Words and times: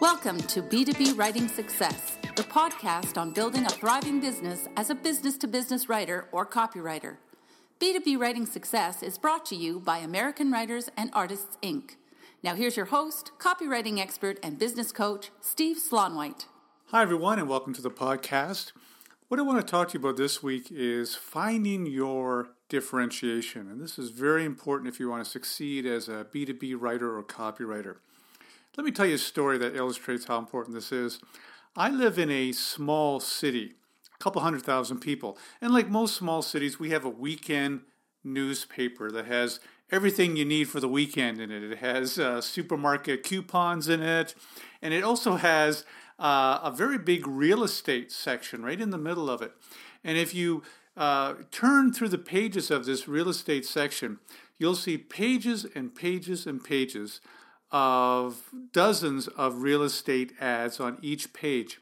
Welcome 0.00 0.38
to 0.38 0.62
B2B 0.62 1.18
Writing 1.18 1.46
Success, 1.46 2.16
the 2.34 2.42
podcast 2.42 3.18
on 3.18 3.32
building 3.32 3.66
a 3.66 3.68
thriving 3.68 4.18
business 4.18 4.66
as 4.74 4.88
a 4.88 4.94
business 4.94 5.36
to 5.36 5.46
business 5.46 5.90
writer 5.90 6.26
or 6.32 6.46
copywriter. 6.46 7.18
B2B 7.78 8.18
Writing 8.18 8.46
Success 8.46 9.02
is 9.02 9.18
brought 9.18 9.44
to 9.44 9.54
you 9.54 9.78
by 9.78 9.98
American 9.98 10.50
Writers 10.50 10.88
and 10.96 11.10
Artists, 11.12 11.58
Inc. 11.62 11.96
Now, 12.42 12.54
here's 12.54 12.78
your 12.78 12.86
host, 12.86 13.32
copywriting 13.38 13.98
expert, 13.98 14.38
and 14.42 14.58
business 14.58 14.90
coach, 14.90 15.32
Steve 15.42 15.76
Slaunwhite. 15.76 16.46
Hi, 16.86 17.02
everyone, 17.02 17.38
and 17.38 17.46
welcome 17.46 17.74
to 17.74 17.82
the 17.82 17.90
podcast. 17.90 18.72
What 19.28 19.38
I 19.38 19.42
want 19.42 19.60
to 19.60 19.70
talk 19.70 19.88
to 19.90 19.98
you 19.98 20.00
about 20.00 20.16
this 20.16 20.42
week 20.42 20.68
is 20.70 21.14
finding 21.14 21.84
your 21.84 22.52
differentiation. 22.70 23.70
And 23.70 23.82
this 23.82 23.98
is 23.98 24.08
very 24.08 24.46
important 24.46 24.88
if 24.88 24.98
you 24.98 25.10
want 25.10 25.22
to 25.26 25.30
succeed 25.30 25.84
as 25.84 26.08
a 26.08 26.26
B2B 26.32 26.76
writer 26.78 27.14
or 27.14 27.22
copywriter. 27.22 27.96
Let 28.76 28.84
me 28.84 28.92
tell 28.92 29.06
you 29.06 29.16
a 29.16 29.18
story 29.18 29.58
that 29.58 29.74
illustrates 29.74 30.26
how 30.26 30.38
important 30.38 30.76
this 30.76 30.92
is. 30.92 31.18
I 31.74 31.90
live 31.90 32.20
in 32.20 32.30
a 32.30 32.52
small 32.52 33.18
city, 33.18 33.74
a 34.14 34.22
couple 34.22 34.42
hundred 34.42 34.62
thousand 34.62 35.00
people. 35.00 35.36
And 35.60 35.72
like 35.72 35.88
most 35.88 36.14
small 36.14 36.40
cities, 36.40 36.78
we 36.78 36.90
have 36.90 37.04
a 37.04 37.10
weekend 37.10 37.80
newspaper 38.22 39.10
that 39.10 39.26
has 39.26 39.58
everything 39.90 40.36
you 40.36 40.44
need 40.44 40.68
for 40.68 40.78
the 40.78 40.88
weekend 40.88 41.40
in 41.40 41.50
it. 41.50 41.64
It 41.64 41.78
has 41.78 42.16
uh, 42.16 42.40
supermarket 42.40 43.24
coupons 43.24 43.88
in 43.88 44.02
it, 44.02 44.36
and 44.80 44.94
it 44.94 45.02
also 45.02 45.34
has 45.34 45.84
uh, 46.20 46.60
a 46.62 46.70
very 46.70 46.98
big 46.98 47.26
real 47.26 47.64
estate 47.64 48.12
section 48.12 48.62
right 48.62 48.80
in 48.80 48.90
the 48.90 48.98
middle 48.98 49.28
of 49.28 49.42
it. 49.42 49.52
And 50.04 50.16
if 50.16 50.32
you 50.32 50.62
uh, 50.96 51.34
turn 51.50 51.92
through 51.92 52.10
the 52.10 52.18
pages 52.18 52.70
of 52.70 52.84
this 52.84 53.08
real 53.08 53.28
estate 53.28 53.66
section, 53.66 54.20
you'll 54.58 54.76
see 54.76 54.96
pages 54.96 55.66
and 55.74 55.92
pages 55.92 56.46
and 56.46 56.62
pages 56.62 57.20
of 57.72 58.42
dozens 58.72 59.28
of 59.28 59.62
real 59.62 59.82
estate 59.82 60.32
ads 60.40 60.80
on 60.80 60.98
each 61.02 61.32
page 61.32 61.78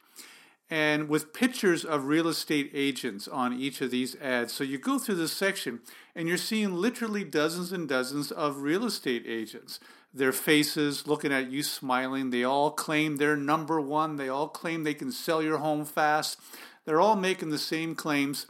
and 0.70 1.08
with 1.08 1.32
pictures 1.32 1.84
of 1.84 2.06
real 2.06 2.28
estate 2.28 2.70
agents 2.74 3.26
on 3.26 3.58
each 3.58 3.80
of 3.80 3.90
these 3.90 4.14
ads. 4.16 4.52
So 4.52 4.64
you 4.64 4.78
go 4.78 4.98
through 4.98 5.14
this 5.14 5.32
section 5.32 5.80
and 6.14 6.28
you're 6.28 6.36
seeing 6.36 6.74
literally 6.74 7.24
dozens 7.24 7.72
and 7.72 7.88
dozens 7.88 8.30
of 8.30 8.58
real 8.58 8.84
estate 8.84 9.24
agents. 9.26 9.80
Their 10.12 10.32
faces 10.32 11.06
looking 11.06 11.32
at 11.32 11.50
you 11.50 11.62
smiling. 11.62 12.30
They 12.30 12.44
all 12.44 12.70
claim 12.70 13.16
they're 13.16 13.36
number 13.36 13.80
one. 13.80 14.16
They 14.16 14.28
all 14.28 14.48
claim 14.48 14.84
they 14.84 14.94
can 14.94 15.12
sell 15.12 15.42
your 15.42 15.58
home 15.58 15.84
fast. 15.84 16.38
They're 16.84 17.00
all 17.00 17.16
making 17.16 17.50
the 17.50 17.58
same 17.58 17.94
claims 17.94 18.46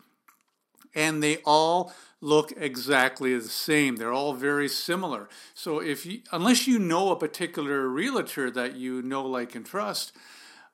and 0.95 1.23
they 1.23 1.37
all 1.45 1.93
look 2.21 2.53
exactly 2.57 3.37
the 3.39 3.49
same. 3.49 3.97
They're 3.97 4.13
all 4.13 4.33
very 4.33 4.69
similar. 4.69 5.29
So 5.55 5.81
if 5.81 6.05
you, 6.05 6.21
unless 6.33 6.67
you 6.67 6.79
know 6.79 7.11
a 7.13 7.17
particular 7.17 7.89
realtor 7.89 8.51
that 8.51 8.77
you 8.77 9.03
know, 9.03 9.25
like, 9.25 9.55
and 9.55 9.65
trust, 9.65 10.13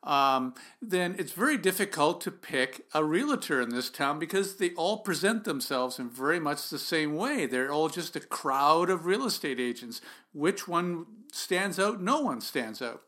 um, 0.03 0.53
then 0.81 1.15
it's 1.17 1.31
very 1.31 1.57
difficult 1.57 2.21
to 2.21 2.31
pick 2.31 2.85
a 2.93 3.03
realtor 3.03 3.59
in 3.59 3.69
this 3.69 3.89
town 3.89 4.19
because 4.19 4.57
they 4.57 4.71
all 4.71 4.99
present 4.99 5.43
themselves 5.43 5.97
in 5.97 6.09
very 6.09 6.39
much 6.39 6.69
the 6.69 6.79
same 6.79 7.15
way. 7.15 7.47
They're 7.47 7.71
all 7.71 7.89
just 7.89 8.15
a 8.15 8.19
crowd 8.19 8.89
of 8.89 9.05
real 9.07 9.25
estate 9.25 9.59
agents. 9.59 10.01
Which 10.31 10.67
one 10.67 11.05
stands 11.31 11.79
out? 11.79 12.01
No 12.01 12.21
one 12.21 12.41
stands 12.41 12.81
out. 12.81 13.01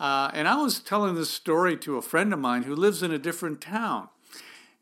Uh, 0.00 0.30
and 0.32 0.48
I 0.48 0.56
was 0.56 0.80
telling 0.80 1.14
this 1.14 1.30
story 1.30 1.76
to 1.78 1.96
a 1.96 2.02
friend 2.02 2.32
of 2.32 2.38
mine 2.38 2.64
who 2.64 2.74
lives 2.74 3.02
in 3.02 3.12
a 3.12 3.18
different 3.18 3.60
town. 3.60 4.08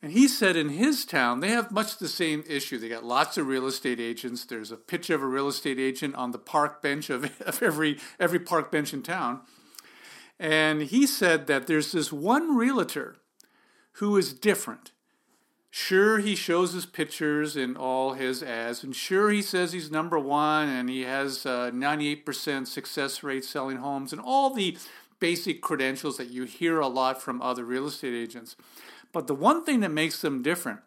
And 0.07 0.13
he 0.13 0.29
said 0.29 0.55
in 0.55 0.69
his 0.69 1.05
town, 1.05 1.41
they 1.41 1.49
have 1.49 1.73
much 1.73 1.99
the 1.99 2.07
same 2.07 2.45
issue. 2.49 2.79
They 2.79 2.89
got 2.89 3.05
lots 3.05 3.37
of 3.37 3.49
real 3.49 3.67
estate 3.67 3.99
agents. 3.99 4.45
There's 4.45 4.71
a 4.71 4.77
picture 4.77 5.17
of 5.17 5.23
a 5.23 5.27
real 5.27 5.49
estate 5.49 5.81
agent 5.81 6.15
on 6.15 6.31
the 6.31 6.39
park 6.39 6.81
bench 6.81 7.11
of, 7.11 7.25
of 7.41 7.61
every, 7.61 7.99
every 8.21 8.39
park 8.39 8.71
bench 8.71 8.95
in 8.95 9.03
town. 9.03 9.41
And 10.39 10.83
he 10.83 11.09
said 11.09 11.49
that 11.49 11.67
there's 11.67 11.91
this 11.91 12.13
one 12.13 12.57
realtor 12.57 13.17
who 13.95 14.17
is 14.17 14.33
different. 14.33 14.93
Sure, 15.71 16.19
he 16.19 16.37
shows 16.37 16.73
his 16.73 16.87
pictures 16.87 17.57
in 17.57 17.77
all 17.77 18.13
his 18.13 18.45
ads, 18.45 18.85
and 18.85 18.95
sure, 18.95 19.31
he 19.31 19.43
says 19.43 19.73
he's 19.73 19.91
number 19.91 20.21
one 20.21 20.69
and 20.69 20.89
he 20.89 21.01
has 21.01 21.45
uh, 21.45 21.71
a 21.73 21.77
98% 21.77 22.69
success 22.69 23.25
rate 23.25 23.45
selling 23.45 23.79
homes 23.79 24.13
and 24.13 24.23
all 24.23 24.51
the 24.51 24.79
basic 25.19 25.61
credentials 25.61 26.17
that 26.17 26.31
you 26.31 26.45
hear 26.45 26.79
a 26.79 26.87
lot 26.87 27.21
from 27.21 27.43
other 27.43 27.65
real 27.65 27.87
estate 27.87 28.15
agents. 28.15 28.55
But 29.13 29.27
the 29.27 29.35
one 29.35 29.65
thing 29.65 29.81
that 29.81 29.91
makes 29.91 30.21
them 30.21 30.43
different 30.43 30.81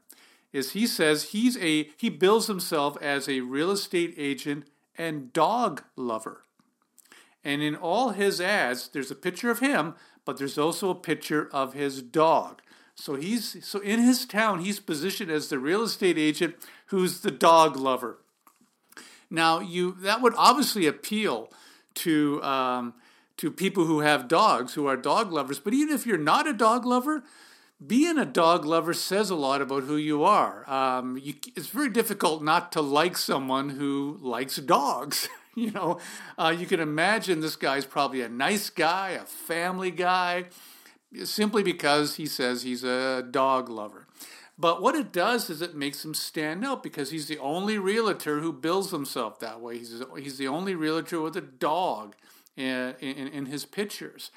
is 0.52 0.72
he 0.72 0.88
says 0.88 1.26
he's 1.26 1.58
a 1.58 1.90
he 1.98 2.10
bills 2.10 2.48
himself 2.48 2.98
as 3.02 3.28
a 3.28 3.42
real 3.42 3.72
estate 3.72 4.14
agent 4.18 4.68
and 4.98 5.32
dog 5.34 5.84
lover. 5.96 6.44
And 7.44 7.62
in 7.62 7.76
all 7.76 8.10
his 8.10 8.42
ads, 8.42 8.90
there's 8.90 9.12
a 9.12 9.16
picture 9.16 9.50
of 9.50 9.60
him, 9.60 9.96
but 10.26 10.38
there's 10.38 10.58
also 10.58 10.90
a 10.90 10.96
picture 10.96 11.50
of 11.54 11.74
his 11.74 12.02
dog. 12.02 12.62
So 12.96 13.16
he's 13.16 13.66
so 13.66 13.80
in 13.80 14.00
his 14.02 14.26
town, 14.26 14.60
he's 14.60 14.80
positioned 14.80 15.32
as 15.32 15.48
the 15.48 15.58
real 15.58 15.84
estate 15.84 16.18
agent 16.18 16.56
who's 16.88 17.22
the 17.22 17.32
dog 17.32 17.78
lover. 17.78 18.20
Now, 19.30 19.60
you 19.60 19.96
that 20.02 20.22
would 20.22 20.34
obviously 20.36 20.86
appeal 20.86 21.52
to 21.96 22.44
um, 22.44 22.94
to 23.38 23.52
people 23.52 23.86
who 23.86 24.02
have 24.02 24.28
dogs, 24.28 24.74
who 24.74 24.86
are 24.86 24.98
dog 24.98 25.32
lovers. 25.32 25.60
But 25.60 25.74
even 25.74 25.96
if 25.96 26.06
you're 26.06 26.18
not 26.18 26.48
a 26.48 26.54
dog 26.54 26.86
lover, 26.86 27.24
being 27.86 28.18
a 28.18 28.26
dog 28.26 28.66
lover 28.66 28.94
says 28.94 29.30
a 29.30 29.36
lot 29.36 29.62
about 29.62 29.84
who 29.84 29.96
you 29.96 30.24
are. 30.24 30.70
Um, 30.70 31.18
you, 31.18 31.36
it's 31.56 31.68
very 31.68 31.90
difficult 31.90 32.44
not 32.44 32.72
to 32.74 32.82
like 32.82 33.18
someone 33.18 33.70
who 33.70 34.18
likes 34.22 34.58
dogs. 34.58 35.30
you 35.56 35.72
know, 35.72 36.00
uh, 36.38 36.54
you 36.58 36.66
can 36.66 36.80
imagine 36.80 37.40
this 37.40 37.56
guy's 37.56 37.86
probably 37.86 38.22
a 38.22 38.30
nice 38.30 38.70
guy, 38.70 39.12
a 39.12 39.24
family 39.24 39.92
guy, 39.92 40.46
simply 41.24 41.64
because 41.64 42.16
he 42.16 42.26
says 42.26 42.64
he's 42.64 42.84
a 42.84 43.24
dog 43.24 43.70
lover. 43.70 44.08
But 44.58 44.82
what 44.82 44.96
it 44.96 45.14
does 45.14 45.50
is 45.50 45.62
it 45.62 45.74
makes 45.74 46.04
him 46.04 46.14
stand 46.14 46.66
out 46.66 46.84
because 46.84 47.12
he's 47.12 47.30
the 47.30 47.38
only 47.38 47.78
realtor 47.78 48.42
who 48.42 48.52
bills 48.52 48.92
himself 48.92 49.40
that 49.40 49.62
way. 49.62 49.78
He's, 49.78 50.04
he's 50.18 50.38
the 50.38 50.50
only 50.50 50.76
realtor 50.76 51.22
with 51.22 51.38
a 51.38 51.42
dog 51.42 52.18
in, 52.58 52.94
in, 53.00 53.30
in 53.30 53.46
his 53.46 53.64
pictures 53.64 54.32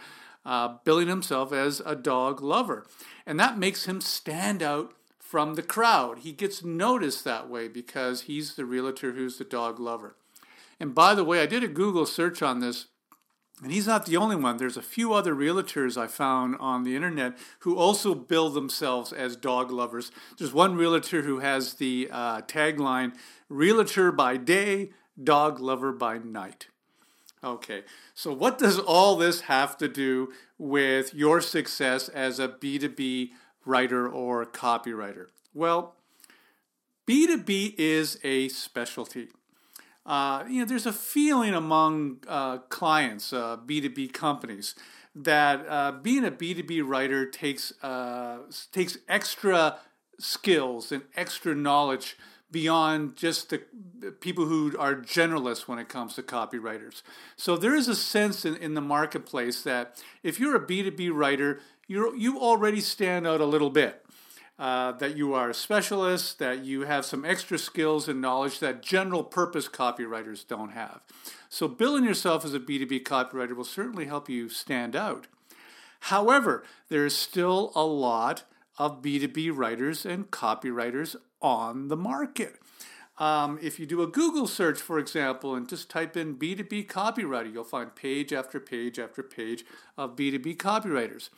uh, 0.45 0.77
billing 0.85 1.09
himself 1.09 1.53
as 1.53 1.81
a 1.85 1.95
dog 1.95 2.41
lover. 2.41 2.87
And 3.27 3.39
that 3.39 3.59
makes 3.59 3.87
him 3.87 4.01
stand 4.01 4.63
out 4.63 4.93
from 5.19 5.55
the 5.55 5.63
crowd. 5.63 6.19
He 6.19 6.33
gets 6.33 6.63
noticed 6.63 7.25
that 7.25 7.49
way 7.49 7.69
because 7.69 8.23
he's 8.23 8.55
the 8.55 8.65
realtor 8.65 9.13
who's 9.13 9.39
the 9.39 9.45
dog 9.45 9.81
lover. 9.81 10.17
And 10.79 10.95
by 10.95 11.15
the 11.15 11.25
way, 11.25 11.41
I 11.41 11.47
did 11.47 11.63
a 11.63 11.69
Google 11.69 12.07
search 12.07 12.43
on 12.43 12.61
this, 12.61 12.87
and 13.63 13.73
he's 13.73 13.87
not 13.87 14.05
the 14.05 14.17
only 14.17 14.37
one. 14.37 14.57
There's 14.57 14.77
a 14.77 14.83
few 14.83 15.15
other 15.15 15.35
realtors 15.35 15.97
I 15.97 16.09
found 16.09 16.57
on 16.59 16.83
the 16.83 16.97
internet 16.97 17.39
who 17.61 17.77
also 17.77 18.15
bill 18.15 18.51
themselves 18.51 19.13
as 19.13 19.37
dog 19.37 19.71
lovers. 19.71 20.11
There's 20.37 20.53
one 20.53 20.75
realtor 20.77 21.23
who 21.23 21.39
has 21.39 21.75
the 21.75 22.09
uh, 22.11 22.43
tagline 22.43 23.15
Realtor 23.49 24.13
by 24.13 24.39
day, 24.39 24.91
dog 25.23 25.61
lover 25.61 25.93
by 25.93 26.19
night. 26.19 26.69
Okay, 27.45 27.83
so 28.15 28.33
what 28.33 28.59
does 28.59 28.79
all 28.79 29.17
this 29.17 29.43
have 29.43 29.77
to 29.79 29.89
do 29.89 30.33
with 30.59 31.13
your 31.13 31.41
success 31.41 32.09
as 32.09 32.39
a 32.39 32.47
B2B 32.47 33.31
writer 33.67 34.09
or 34.09 34.47
copywriter? 34.47 35.27
Well, 35.53 35.97
B2B 37.09 37.75
is 37.79 38.21
a 38.23 38.49
specialty. 38.49 39.29
Uh, 40.07 40.45
you 40.49 40.61
know, 40.61 40.67
there's 40.67 40.87
a 40.87 40.93
feeling 40.93 41.53
among 41.53 42.19
uh, 42.29 42.59
clients, 42.59 43.33
uh, 43.33 43.57
B2B 43.57 44.13
companies, 44.13 44.77
that 45.15 45.67
uh, 45.69 45.93
being 45.93 46.25
a 46.25 46.31
B2B 46.31 46.83
writer 46.87 47.27
takes 47.27 47.73
uh, 47.83 48.39
takes 48.71 48.99
extra 49.09 49.79
skills 50.19 50.93
and 50.93 51.03
extra 51.17 51.55
knowledge 51.55 52.17
beyond 52.53 53.17
just 53.17 53.51
the 53.51 53.63
people 54.21 54.45
who 54.45 54.77
are 54.79 54.95
generalists 54.95 55.67
when 55.67 55.79
it 55.79 55.89
comes 55.89 56.15
to 56.15 56.23
copywriters. 56.23 57.03
So 57.35 57.57
there 57.57 57.75
is 57.75 57.89
a 57.89 57.97
sense 57.97 58.45
in, 58.45 58.57
in 58.57 58.75
the 58.75 58.81
marketplace 58.81 59.63
that 59.63 60.01
if 60.23 60.39
you're 60.39 60.55
a 60.55 60.65
B2B 60.65 61.11
writer, 61.13 61.61
you 61.89 62.15
you 62.17 62.39
already 62.39 62.81
stand 62.81 63.27
out 63.27 63.41
a 63.41 63.47
little 63.47 63.71
bit. 63.71 64.05
Uh, 64.59 64.93
that 64.93 65.17
you 65.17 65.35
are 65.35 65.51
a 65.51 65.55
specialist, 65.55 66.39
that 66.39 66.63
you 66.63 66.83
have 66.83 67.05
some 67.05 67.25
extra 67.25 67.59
skills 67.59 68.07
and 68.07 68.21
knowledge 68.21 68.61
that 68.61 68.81
general 68.83 69.25
purpose 69.25 69.67
copywriters 69.67 70.47
don't 70.47 70.71
have. 70.71 71.01
So, 71.49 71.67
billing 71.67 72.05
yourself 72.05 72.45
as 72.45 72.55
a 72.55 72.61
B2B 72.61 73.03
copywriter 73.03 73.57
will 73.57 73.65
certainly 73.65 74.05
help 74.05 74.29
you 74.29 74.49
stand 74.49 74.95
out. 74.95 75.27
However, 76.01 76.65
there 76.91 77.05
is 77.07 77.17
still 77.17 77.73
a 77.75 77.85
lot 77.85 78.45
of 78.79 79.03
B2B 79.03 79.51
writers 79.53 80.07
and 80.07 80.31
copywriters 80.31 81.17
on 81.43 81.89
the 81.89 81.97
market. 81.97 82.57
Um, 83.19 83.59
if 83.63 83.79
you 83.79 83.87
do 83.87 84.03
a 84.03 84.07
Google 84.07 84.47
search, 84.47 84.81
for 84.81 84.99
example, 84.99 85.55
and 85.55 85.69
just 85.69 85.91
type 85.91 86.17
in 86.17 86.37
B2B 86.37 86.87
copywriter, 86.87 87.53
you'll 87.53 87.65
find 87.65 87.95
page 87.95 88.33
after 88.33 88.59
page 88.59 88.99
after 88.99 89.23
page 89.23 89.65
of 89.99 90.17
B2B 90.17 90.57
copywriters. 90.57 91.29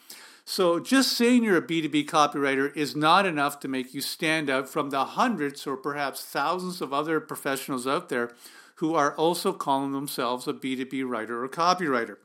So 0.45 0.79
just 0.79 1.13
saying 1.13 1.43
you're 1.43 1.57
a 1.57 1.63
B2B 1.63 2.07
copywriter 2.07 2.75
is 2.77 2.95
not 2.95 3.27
enough 3.27 3.61
to 3.61 3.69
make 3.69 3.95
you 3.95 4.01
stand 4.01 4.51
out 4.51 4.69
from 4.69 4.91
the 4.91 5.05
hundreds 5.05 5.67
or 5.67 5.77
perhaps 5.77 6.23
thousands 6.23 6.81
of 6.81 6.93
other 6.93 7.19
professionals 7.19 7.87
out 7.87 8.09
there 8.09 8.33
who 8.77 8.95
are 8.95 9.15
also 9.17 9.53
calling 9.53 9.93
themselves 9.93 10.47
a 10.47 10.53
B2B 10.53 11.09
writer 11.09 11.43
or 11.43 11.49
copywriter. 11.49 12.17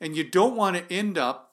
And 0.00 0.16
you 0.16 0.24
don't 0.24 0.56
want 0.56 0.76
to 0.76 0.94
end 0.94 1.16
up 1.16 1.51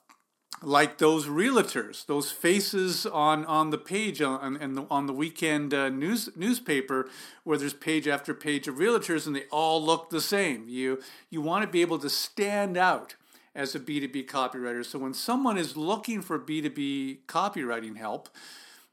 like 0.62 0.98
those 0.98 1.26
realtors, 1.26 2.04
those 2.04 2.30
faces 2.30 3.06
on, 3.06 3.44
on 3.46 3.70
the 3.70 3.78
page 3.78 4.20
on, 4.20 4.60
on, 4.60 4.74
the, 4.74 4.86
on 4.90 5.06
the 5.06 5.12
weekend 5.12 5.72
uh, 5.72 5.88
news 5.88 6.28
newspaper, 6.36 7.08
where 7.44 7.56
there's 7.56 7.72
page 7.72 8.06
after 8.06 8.34
page 8.34 8.68
of 8.68 8.76
realtors 8.76 9.26
and 9.26 9.34
they 9.34 9.44
all 9.50 9.82
look 9.82 10.10
the 10.10 10.20
same. 10.20 10.68
You 10.68 11.00
you 11.30 11.40
want 11.40 11.64
to 11.64 11.70
be 11.70 11.80
able 11.80 11.98
to 12.00 12.10
stand 12.10 12.76
out 12.76 13.14
as 13.54 13.74
a 13.74 13.80
B2B 13.80 14.26
copywriter. 14.26 14.84
So 14.84 14.98
when 14.98 15.14
someone 15.14 15.58
is 15.58 15.76
looking 15.76 16.20
for 16.20 16.38
B2B 16.38 17.20
copywriting 17.26 17.96
help, 17.96 18.28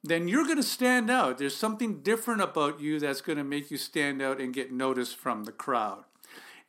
then 0.04 0.28
you're 0.28 0.46
going 0.46 0.58
to 0.58 0.64
stand 0.64 1.10
out. 1.10 1.38
There's 1.38 1.56
something 1.56 2.02
different 2.02 2.42
about 2.42 2.80
you 2.80 3.00
that's 3.00 3.22
going 3.22 3.38
to 3.38 3.44
make 3.44 3.70
you 3.70 3.78
stand 3.78 4.22
out 4.22 4.40
and 4.40 4.54
get 4.54 4.72
noticed 4.72 5.18
from 5.18 5.44
the 5.44 5.52
crowd. 5.52 6.04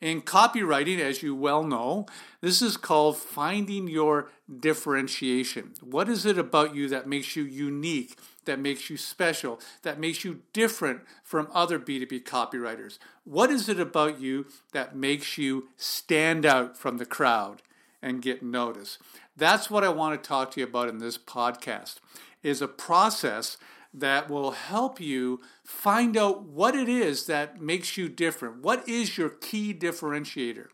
In 0.00 0.22
copywriting, 0.22 1.00
as 1.00 1.24
you 1.24 1.34
well 1.34 1.64
know, 1.64 2.06
this 2.40 2.62
is 2.62 2.76
called 2.76 3.16
finding 3.16 3.88
your 3.88 4.30
differentiation. 4.60 5.74
What 5.80 6.08
is 6.08 6.24
it 6.24 6.38
about 6.38 6.74
you 6.74 6.88
that 6.88 7.08
makes 7.08 7.34
you 7.34 7.42
unique, 7.42 8.16
that 8.44 8.60
makes 8.60 8.88
you 8.88 8.96
special, 8.96 9.60
that 9.82 9.98
makes 9.98 10.24
you 10.24 10.42
different 10.52 11.00
from 11.24 11.48
other 11.52 11.80
B2B 11.80 12.22
copywriters? 12.22 12.98
What 13.24 13.50
is 13.50 13.68
it 13.68 13.80
about 13.80 14.20
you 14.20 14.46
that 14.72 14.94
makes 14.94 15.36
you 15.36 15.68
stand 15.76 16.46
out 16.46 16.76
from 16.76 16.98
the 16.98 17.06
crowd 17.06 17.62
and 18.00 18.22
get 18.22 18.40
noticed? 18.40 18.98
That's 19.36 19.68
what 19.68 19.82
I 19.82 19.88
want 19.88 20.22
to 20.22 20.28
talk 20.28 20.52
to 20.52 20.60
you 20.60 20.66
about 20.66 20.88
in 20.88 20.98
this 20.98 21.18
podcast 21.18 21.96
is 22.44 22.62
a 22.62 22.68
process 22.68 23.56
that 23.92 24.28
will 24.30 24.52
help 24.52 25.00
you 25.00 25.40
find 25.64 26.16
out 26.16 26.44
what 26.44 26.74
it 26.74 26.88
is 26.88 27.26
that 27.26 27.60
makes 27.60 27.96
you 27.96 28.08
different. 28.08 28.62
What 28.62 28.88
is 28.88 29.16
your 29.16 29.30
key 29.30 29.74
differentiator? 29.74 30.68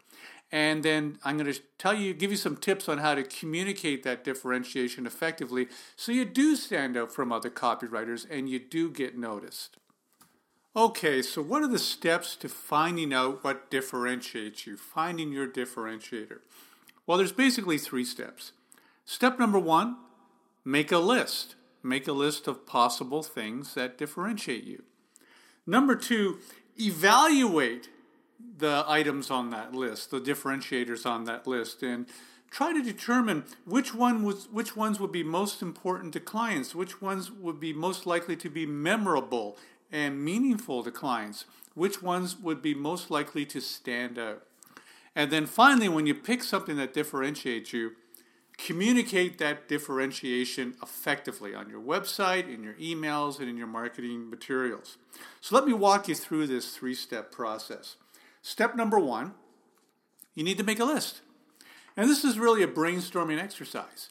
And 0.50 0.82
then 0.84 1.18
I'm 1.24 1.36
going 1.36 1.52
to 1.52 1.60
tell 1.78 1.94
you, 1.94 2.14
give 2.14 2.30
you 2.30 2.36
some 2.36 2.56
tips 2.56 2.88
on 2.88 2.98
how 2.98 3.14
to 3.14 3.24
communicate 3.24 4.02
that 4.04 4.22
differentiation 4.22 5.06
effectively 5.06 5.68
so 5.96 6.12
you 6.12 6.24
do 6.24 6.54
stand 6.54 6.96
out 6.96 7.12
from 7.12 7.32
other 7.32 7.50
copywriters 7.50 8.26
and 8.30 8.48
you 8.48 8.58
do 8.60 8.90
get 8.90 9.18
noticed. 9.18 9.78
Okay, 10.76 11.22
so 11.22 11.40
what 11.40 11.62
are 11.62 11.68
the 11.68 11.78
steps 11.78 12.34
to 12.36 12.48
finding 12.48 13.12
out 13.12 13.42
what 13.44 13.70
differentiates 13.70 14.66
you, 14.66 14.76
finding 14.76 15.32
your 15.32 15.46
differentiator? 15.46 16.38
Well, 17.06 17.18
there's 17.18 17.32
basically 17.32 17.78
three 17.78 18.04
steps. 18.04 18.52
Step 19.04 19.38
number 19.38 19.58
one 19.58 19.96
make 20.64 20.90
a 20.90 20.98
list. 20.98 21.56
Make 21.84 22.08
a 22.08 22.12
list 22.12 22.48
of 22.48 22.66
possible 22.66 23.22
things 23.22 23.74
that 23.74 23.98
differentiate 23.98 24.64
you. 24.64 24.84
Number 25.66 25.94
two, 25.94 26.38
evaluate 26.80 27.90
the 28.58 28.84
items 28.88 29.30
on 29.30 29.50
that 29.50 29.74
list, 29.74 30.10
the 30.10 30.20
differentiators 30.20 31.04
on 31.04 31.24
that 31.24 31.46
list, 31.46 31.82
and 31.82 32.06
try 32.50 32.72
to 32.72 32.82
determine 32.82 33.44
which 33.66 33.94
one 33.94 34.22
was 34.22 34.48
which 34.48 34.74
ones 34.74 34.98
would 34.98 35.12
be 35.12 35.22
most 35.22 35.60
important 35.60 36.14
to 36.14 36.20
clients, 36.20 36.74
which 36.74 37.02
ones 37.02 37.30
would 37.30 37.60
be 37.60 37.72
most 37.72 38.06
likely 38.06 38.36
to 38.36 38.48
be 38.48 38.64
memorable 38.64 39.58
and 39.92 40.24
meaningful 40.24 40.82
to 40.82 40.90
clients, 40.90 41.44
which 41.74 42.02
ones 42.02 42.38
would 42.38 42.62
be 42.62 42.74
most 42.74 43.10
likely 43.10 43.44
to 43.44 43.60
stand 43.60 44.18
out. 44.18 44.42
And 45.14 45.30
then 45.30 45.46
finally, 45.46 45.88
when 45.88 46.06
you 46.06 46.14
pick 46.14 46.42
something 46.42 46.76
that 46.76 46.94
differentiates 46.94 47.72
you, 47.72 47.92
communicate 48.58 49.38
that 49.38 49.68
differentiation 49.68 50.74
effectively 50.82 51.54
on 51.54 51.68
your 51.68 51.80
website, 51.80 52.52
in 52.52 52.62
your 52.62 52.74
emails, 52.74 53.40
and 53.40 53.48
in 53.48 53.56
your 53.56 53.66
marketing 53.66 54.30
materials. 54.30 54.96
So 55.40 55.54
let 55.54 55.66
me 55.66 55.72
walk 55.72 56.08
you 56.08 56.14
through 56.14 56.46
this 56.46 56.76
three 56.76 56.94
step 56.94 57.32
process. 57.32 57.96
Step 58.42 58.76
number 58.76 58.98
one 58.98 59.34
you 60.34 60.42
need 60.42 60.58
to 60.58 60.64
make 60.64 60.80
a 60.80 60.84
list. 60.84 61.20
And 61.96 62.10
this 62.10 62.24
is 62.24 62.38
really 62.38 62.62
a 62.62 62.68
brainstorming 62.68 63.40
exercise. 63.40 64.10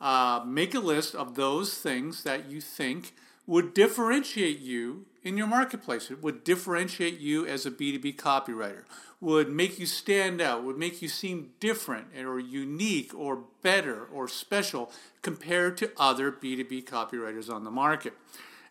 Uh, 0.00 0.42
make 0.46 0.74
a 0.74 0.80
list 0.80 1.14
of 1.14 1.34
those 1.34 1.78
things 1.78 2.24
that 2.24 2.50
you 2.50 2.60
think 2.60 3.14
would 3.46 3.72
differentiate 3.72 4.58
you 4.58 5.06
in 5.22 5.36
your 5.36 5.46
marketplace. 5.46 6.10
It 6.10 6.22
would 6.22 6.44
differentiate 6.44 7.18
you 7.18 7.46
as 7.46 7.64
a 7.64 7.70
B2B 7.70 8.16
copywriter, 8.16 8.84
would 9.20 9.48
make 9.48 9.78
you 9.78 9.86
stand 9.86 10.40
out, 10.40 10.64
would 10.64 10.78
make 10.78 11.00
you 11.00 11.08
seem 11.08 11.50
different 11.60 12.08
or 12.16 12.38
unique 12.38 13.14
or 13.14 13.44
better 13.62 14.04
or 14.04 14.28
special 14.28 14.90
compared 15.22 15.76
to 15.78 15.92
other 15.96 16.32
B2B 16.32 16.84
copywriters 16.84 17.52
on 17.52 17.64
the 17.64 17.70
market. 17.70 18.14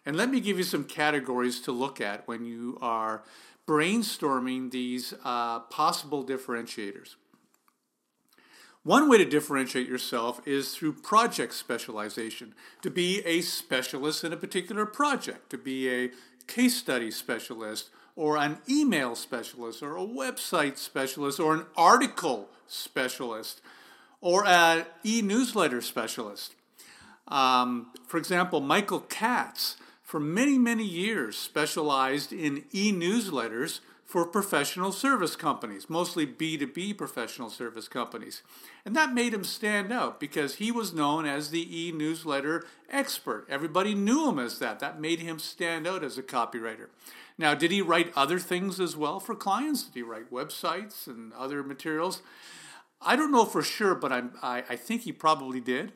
And 0.06 0.16
let 0.16 0.30
me 0.30 0.40
give 0.40 0.58
you 0.58 0.64
some 0.64 0.84
categories 0.84 1.62
to 1.62 1.72
look 1.72 2.02
at 2.02 2.28
when 2.28 2.46
you 2.46 2.78
are 2.82 3.24
brainstorming 3.68 4.72
these 4.72 5.14
uh, 5.24 5.60
possible 5.60 6.26
differentiators. 6.26 7.16
One 8.84 9.08
way 9.08 9.20
to 9.20 9.26
differentiate 9.26 9.88
yourself 9.88 10.42
is 10.48 10.74
through 10.74 10.94
project 10.94 11.54
specialization, 11.54 12.56
to 12.82 12.90
be 12.90 13.22
a 13.28 13.42
specialist 13.42 14.24
in 14.24 14.34
a 14.34 14.38
particular 14.38 14.88
project, 14.88 15.52
to 15.52 15.58
be 15.60 15.88
a 15.88 16.10
case 16.52 16.76
study 16.76 17.12
specialist, 17.12 17.90
or 18.16 18.38
an 18.38 18.58
email 18.70 19.16
specialist, 19.16 19.82
or 19.82 19.96
a 19.96 20.06
website 20.06 20.78
specialist, 20.78 21.40
or 21.40 21.54
an 21.54 21.66
article 21.78 22.50
specialist, 22.68 23.62
or 24.20 24.46
an 24.46 24.86
e 25.06 25.22
newsletter 25.22 25.82
specialist. 25.82 26.54
Um, 27.28 27.88
for 28.06 28.18
example, 28.18 28.60
Michael 28.60 29.00
Katz, 29.00 29.78
for 30.04 30.20
many, 30.20 30.58
many 30.58 30.86
years, 30.86 31.38
specialized 31.38 32.34
in 32.34 32.66
e 32.74 32.92
newsletters 32.92 33.80
for 34.12 34.26
professional 34.26 34.92
service 34.92 35.38
companies, 35.38 35.90
mostly 35.90 36.28
B2B 36.28 36.98
professional 36.98 37.50
service 37.50 37.88
companies. 37.88 38.42
And 38.84 38.94
that 38.94 39.14
made 39.14 39.34
him 39.34 39.46
stand 39.46 39.90
out 39.90 40.20
because 40.20 40.56
he 40.56 40.70
was 40.70 40.94
known 40.94 41.26
as 41.26 41.50
the 41.50 41.88
e 41.88 41.94
newsletter 41.94 42.66
expert. 42.90 43.46
Everybody 43.48 43.96
knew 43.96 44.28
him 44.28 44.38
as 44.38 44.60
that. 44.60 44.82
That 44.82 45.00
made 45.00 45.22
him 45.22 45.40
stand 45.40 45.88
out 45.88 46.04
as 46.04 46.18
a 46.18 46.24
copywriter. 46.24 46.88
Now, 47.38 47.54
did 47.54 47.72
he 47.72 47.82
write 47.82 48.12
other 48.14 48.38
things 48.38 48.82
as 48.82 48.98
well 48.98 49.22
for 49.22 49.34
clients? 49.34 49.84
Did 49.84 49.96
he 49.96 50.02
write 50.02 50.30
websites 50.30 51.08
and 51.08 51.32
other 51.32 51.64
materials? 51.64 52.22
I 53.02 53.16
don't 53.16 53.32
know 53.32 53.46
for 53.46 53.64
sure, 53.64 53.96
but 53.96 54.12
I, 54.12 54.64
I 54.70 54.76
think 54.76 55.04
he 55.04 55.14
probably 55.14 55.62
did. 55.62 55.94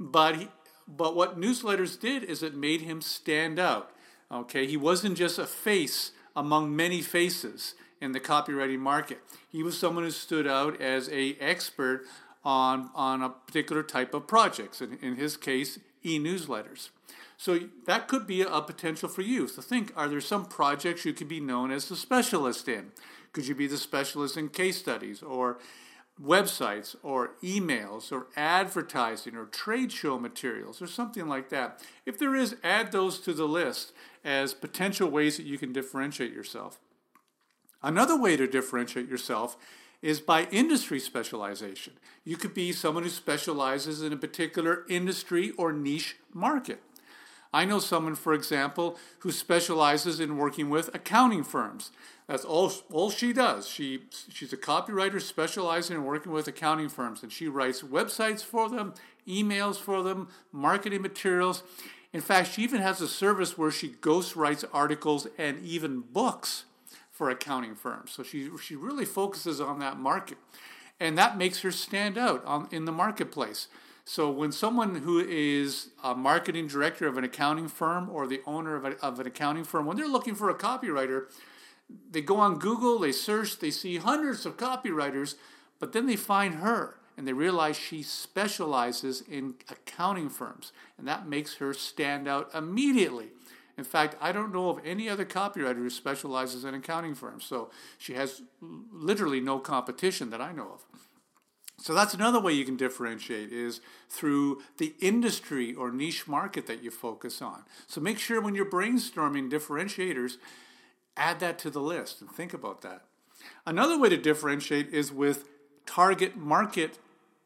But, 0.00 0.36
he, 0.36 0.48
but 0.88 1.14
what 1.14 1.38
newsletters 1.38 2.00
did 2.00 2.24
is 2.24 2.42
it 2.42 2.54
made 2.54 2.80
him 2.80 3.02
stand 3.02 3.58
out. 3.58 3.90
Okay, 4.32 4.66
he 4.66 4.78
wasn't 4.78 5.18
just 5.18 5.38
a 5.38 5.46
face 5.46 6.12
among 6.36 6.74
many 6.74 7.02
faces 7.02 7.74
in 8.00 8.12
the 8.12 8.20
copywriting 8.20 8.78
market. 8.78 9.20
He 9.50 9.62
was 9.62 9.78
someone 9.78 10.04
who 10.04 10.10
stood 10.10 10.46
out 10.46 10.80
as 10.80 11.08
a 11.10 11.34
expert 11.40 12.04
on, 12.44 12.90
on 12.94 13.22
a 13.22 13.30
particular 13.30 13.82
type 13.82 14.14
of 14.14 14.26
projects, 14.26 14.80
in, 14.80 14.98
in 15.02 15.16
his 15.16 15.36
case, 15.36 15.78
e-newsletters. 16.04 16.90
So 17.36 17.60
that 17.86 18.08
could 18.08 18.26
be 18.26 18.42
a, 18.42 18.60
potential 18.60 19.08
for 19.08 19.22
you. 19.22 19.46
So 19.46 19.62
think, 19.62 19.92
are 19.96 20.08
there 20.08 20.20
some 20.20 20.46
projects 20.46 21.04
you 21.04 21.12
could 21.12 21.28
be 21.28 21.40
known 21.40 21.70
as 21.70 21.88
the 21.88 21.96
specialist 21.96 22.68
in? 22.68 22.90
Could 23.32 23.46
you 23.46 23.54
be 23.54 23.68
the 23.68 23.76
specialist 23.76 24.36
in 24.36 24.48
case 24.48 24.78
studies 24.78 25.22
or 25.22 25.58
websites 26.22 26.96
or 27.02 27.32
emails 27.42 28.10
or 28.10 28.26
advertising 28.36 29.36
or 29.36 29.44
trade 29.44 29.92
show 29.92 30.18
materials 30.18 30.82
or 30.82 30.86
something 30.86 31.28
like 31.28 31.48
that. 31.50 31.82
If 32.04 32.18
there 32.18 32.34
is, 32.34 32.56
add 32.62 32.92
those 32.92 33.18
to 33.20 33.32
the 33.32 33.46
list 33.46 33.92
as 34.24 34.54
potential 34.54 35.08
ways 35.08 35.36
that 35.36 35.46
you 35.46 35.58
can 35.58 35.72
differentiate 35.72 36.32
yourself. 36.32 36.80
Another 37.82 38.18
way 38.18 38.36
to 38.36 38.46
differentiate 38.46 39.08
yourself 39.08 39.56
is 40.02 40.20
by 40.20 40.44
industry 40.50 41.00
specialization. 41.00 41.94
You 42.24 42.36
could 42.36 42.54
be 42.54 42.72
someone 42.72 43.02
who 43.02 43.08
specializes 43.08 44.02
in 44.02 44.12
a 44.12 44.16
particular 44.16 44.84
industry 44.88 45.52
or 45.52 45.72
niche 45.72 46.16
market. 46.32 46.80
I 47.52 47.64
know 47.64 47.78
someone, 47.78 48.14
for 48.14 48.34
example, 48.34 48.98
who 49.20 49.32
specializes 49.32 50.20
in 50.20 50.36
working 50.36 50.68
with 50.70 50.94
accounting 50.94 51.44
firms. 51.44 51.90
That's 52.26 52.44
all, 52.44 52.70
all 52.92 53.10
she 53.10 53.32
does. 53.32 53.66
She, 53.66 54.02
she's 54.28 54.52
a 54.52 54.58
copywriter 54.58 55.20
specializing 55.20 55.96
in 55.96 56.04
working 56.04 56.32
with 56.32 56.46
accounting 56.46 56.90
firms, 56.90 57.22
and 57.22 57.32
she 57.32 57.48
writes 57.48 57.82
websites 57.82 58.44
for 58.44 58.68
them, 58.68 58.92
emails 59.26 59.76
for 59.76 60.02
them, 60.02 60.28
marketing 60.52 61.00
materials. 61.00 61.62
In 62.12 62.20
fact, 62.20 62.52
she 62.52 62.62
even 62.62 62.82
has 62.82 63.00
a 63.00 63.08
service 63.08 63.56
where 63.56 63.70
she 63.70 63.88
ghostwrites 63.88 64.64
articles 64.72 65.26
and 65.38 65.64
even 65.64 66.00
books 66.00 66.64
for 67.10 67.30
accounting 67.30 67.74
firms. 67.74 68.12
So 68.12 68.22
she, 68.22 68.50
she 68.62 68.76
really 68.76 69.04
focuses 69.04 69.60
on 69.60 69.78
that 69.80 69.98
market. 69.98 70.38
And 71.00 71.16
that 71.16 71.38
makes 71.38 71.62
her 71.62 71.70
stand 71.70 72.18
out 72.18 72.44
on, 72.44 72.68
in 72.70 72.84
the 72.84 72.92
marketplace. 72.92 73.68
So 74.08 74.30
when 74.30 74.52
someone 74.52 74.94
who 74.94 75.18
is 75.20 75.88
a 76.02 76.14
marketing 76.14 76.66
director 76.66 77.06
of 77.06 77.18
an 77.18 77.24
accounting 77.24 77.68
firm 77.68 78.08
or 78.08 78.26
the 78.26 78.40
owner 78.46 78.74
of, 78.74 78.86
a, 78.86 78.96
of 79.04 79.20
an 79.20 79.26
accounting 79.26 79.64
firm, 79.64 79.84
when 79.84 79.98
they're 79.98 80.08
looking 80.08 80.34
for 80.34 80.48
a 80.48 80.54
copywriter, 80.54 81.26
they 82.10 82.22
go 82.22 82.36
on 82.36 82.58
Google, 82.58 82.98
they 82.98 83.12
search, 83.12 83.58
they 83.58 83.70
see 83.70 83.98
hundreds 83.98 84.46
of 84.46 84.56
copywriters, 84.56 85.34
but 85.78 85.92
then 85.92 86.06
they 86.06 86.16
find 86.16 86.54
her 86.54 86.96
and 87.18 87.28
they 87.28 87.34
realize 87.34 87.76
she 87.76 88.02
specializes 88.02 89.20
in 89.20 89.56
accounting 89.68 90.30
firms, 90.30 90.72
and 90.96 91.06
that 91.06 91.28
makes 91.28 91.56
her 91.56 91.74
stand 91.74 92.26
out 92.26 92.48
immediately. 92.54 93.26
In 93.76 93.84
fact, 93.84 94.16
I 94.22 94.32
don't 94.32 94.54
know 94.54 94.70
of 94.70 94.80
any 94.86 95.10
other 95.10 95.26
copywriter 95.26 95.76
who 95.76 95.90
specializes 95.90 96.64
in 96.64 96.74
accounting 96.74 97.14
firms, 97.14 97.44
so 97.44 97.70
she 97.98 98.14
has 98.14 98.40
literally 98.90 99.40
no 99.40 99.58
competition 99.58 100.30
that 100.30 100.40
I 100.40 100.52
know 100.52 100.70
of. 100.72 101.07
So 101.80 101.94
that's 101.94 102.12
another 102.12 102.40
way 102.40 102.52
you 102.52 102.64
can 102.64 102.76
differentiate 102.76 103.52
is 103.52 103.80
through 104.08 104.62
the 104.78 104.94
industry 105.00 105.74
or 105.74 105.92
niche 105.92 106.26
market 106.26 106.66
that 106.66 106.82
you 106.82 106.90
focus 106.90 107.40
on. 107.40 107.62
So 107.86 108.00
make 108.00 108.18
sure 108.18 108.40
when 108.40 108.56
you're 108.56 108.66
brainstorming 108.66 109.48
differentiators, 109.50 110.38
add 111.16 111.38
that 111.40 111.58
to 111.60 111.70
the 111.70 111.80
list 111.80 112.20
and 112.20 112.30
think 112.30 112.52
about 112.52 112.80
that. 112.82 113.04
Another 113.64 113.98
way 113.98 114.08
to 114.08 114.16
differentiate 114.16 114.88
is 114.92 115.12
with 115.12 115.48
target 115.86 116.36
market 116.36 116.98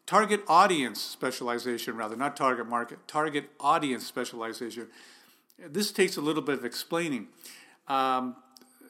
target 0.05 0.43
audience 0.49 1.01
specialization 1.01 1.97
rather 1.97 2.17
not 2.17 2.37
target 2.37 2.67
market 2.67 2.99
target 3.07 3.49
audience 3.61 4.05
specialization 4.05 4.89
this 5.59 5.93
takes 5.93 6.17
a 6.17 6.21
little 6.21 6.43
bit 6.43 6.59
of 6.59 6.65
explaining 6.65 7.29
um, 7.87 8.35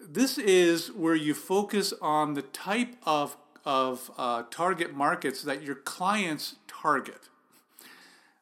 this 0.00 0.38
is 0.38 0.90
where 0.92 1.14
you 1.14 1.34
focus 1.34 1.92
on 2.00 2.32
the 2.32 2.40
type 2.40 2.96
of 3.04 3.36
of 3.64 4.10
uh, 4.18 4.42
target 4.50 4.94
markets 4.94 5.42
that 5.42 5.62
your 5.62 5.74
clients 5.74 6.56
target. 6.66 7.28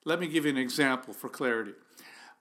Let 0.05 0.19
me 0.19 0.29
give 0.29 0.45
you 0.45 0.51
an 0.51 0.57
example 0.57 1.13
for 1.13 1.29
clarity. 1.29 1.73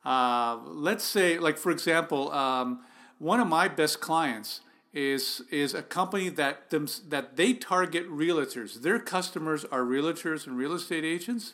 Uh, 0.06 0.58
let's 0.66 1.04
say, 1.04 1.38
like 1.38 1.58
for 1.58 1.72
example, 1.72 2.32
um, 2.32 2.82
one 3.18 3.40
of 3.40 3.48
my 3.48 3.68
best 3.68 4.00
clients 4.00 4.62
is 4.94 5.42
is 5.52 5.74
a 5.74 5.84
company 5.84 6.30
that 6.30 6.70
them, 6.70 6.88
that 7.08 7.36
they 7.36 7.54
target 7.54 8.10
realtors. 8.10 8.82
Their 8.82 9.00
customers 9.00 9.66
are 9.66 9.82
realtors 9.82 10.48
and 10.48 10.58
real 10.58 10.74
estate 10.74 11.04
agents. 11.04 11.54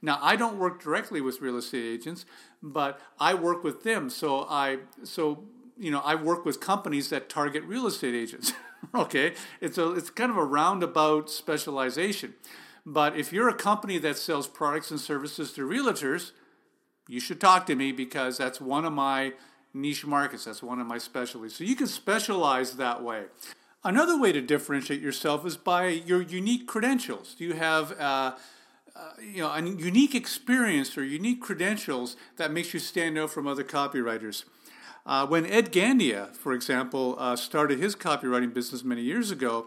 Now, 0.00 0.18
I 0.20 0.34
don't 0.34 0.58
work 0.58 0.82
directly 0.82 1.20
with 1.20 1.40
real 1.40 1.56
estate 1.56 1.84
agents, 1.84 2.24
but 2.60 3.00
I 3.20 3.34
work 3.34 3.62
with 3.62 3.84
them. 3.84 4.10
So 4.10 4.46
I 4.48 4.78
so 5.04 5.44
you 5.78 5.90
know 5.90 6.00
I 6.00 6.14
work 6.14 6.44
with 6.44 6.60
companies 6.60 7.10
that 7.10 7.28
target 7.28 7.62
real 7.64 7.86
estate 7.86 8.14
agents. 8.14 8.52
okay, 8.94 9.34
it's 9.60 9.78
a 9.78 9.92
it's 9.92 10.10
kind 10.10 10.30
of 10.30 10.36
a 10.36 10.44
roundabout 10.44 11.30
specialization. 11.30 12.34
But 12.84 13.16
if 13.16 13.32
you're 13.32 13.48
a 13.48 13.54
company 13.54 13.98
that 13.98 14.18
sells 14.18 14.48
products 14.48 14.90
and 14.90 14.98
services 14.98 15.52
to 15.52 15.68
realtors, 15.68 16.32
you 17.08 17.20
should 17.20 17.40
talk 17.40 17.66
to 17.66 17.76
me 17.76 17.92
because 17.92 18.38
that's 18.38 18.60
one 18.60 18.84
of 18.84 18.92
my 18.92 19.34
niche 19.72 20.04
markets. 20.04 20.44
That's 20.44 20.62
one 20.62 20.80
of 20.80 20.86
my 20.86 20.98
specialties. 20.98 21.54
So 21.54 21.64
you 21.64 21.76
can 21.76 21.86
specialize 21.86 22.76
that 22.76 23.02
way. 23.02 23.26
Another 23.84 24.18
way 24.18 24.32
to 24.32 24.40
differentiate 24.40 25.00
yourself 25.00 25.46
is 25.46 25.56
by 25.56 25.88
your 25.88 26.22
unique 26.22 26.66
credentials. 26.66 27.34
Do 27.34 27.44
you 27.44 27.54
have 27.54 27.92
uh, 28.00 28.36
uh, 28.94 29.12
you 29.20 29.42
know, 29.42 29.50
a 29.50 29.60
unique 29.62 30.14
experience 30.14 30.96
or 30.98 31.04
unique 31.04 31.40
credentials 31.40 32.16
that 32.36 32.52
makes 32.52 32.74
you 32.74 32.80
stand 32.80 33.18
out 33.18 33.30
from 33.30 33.46
other 33.46 33.64
copywriters? 33.64 34.44
Uh, 35.04 35.26
when 35.26 35.44
Ed 35.46 35.72
Gandia, 35.72 36.34
for 36.36 36.52
example, 36.52 37.16
uh, 37.18 37.34
started 37.34 37.78
his 37.78 37.96
copywriting 37.96 38.54
business 38.54 38.84
many 38.84 39.02
years 39.02 39.30
ago, 39.30 39.66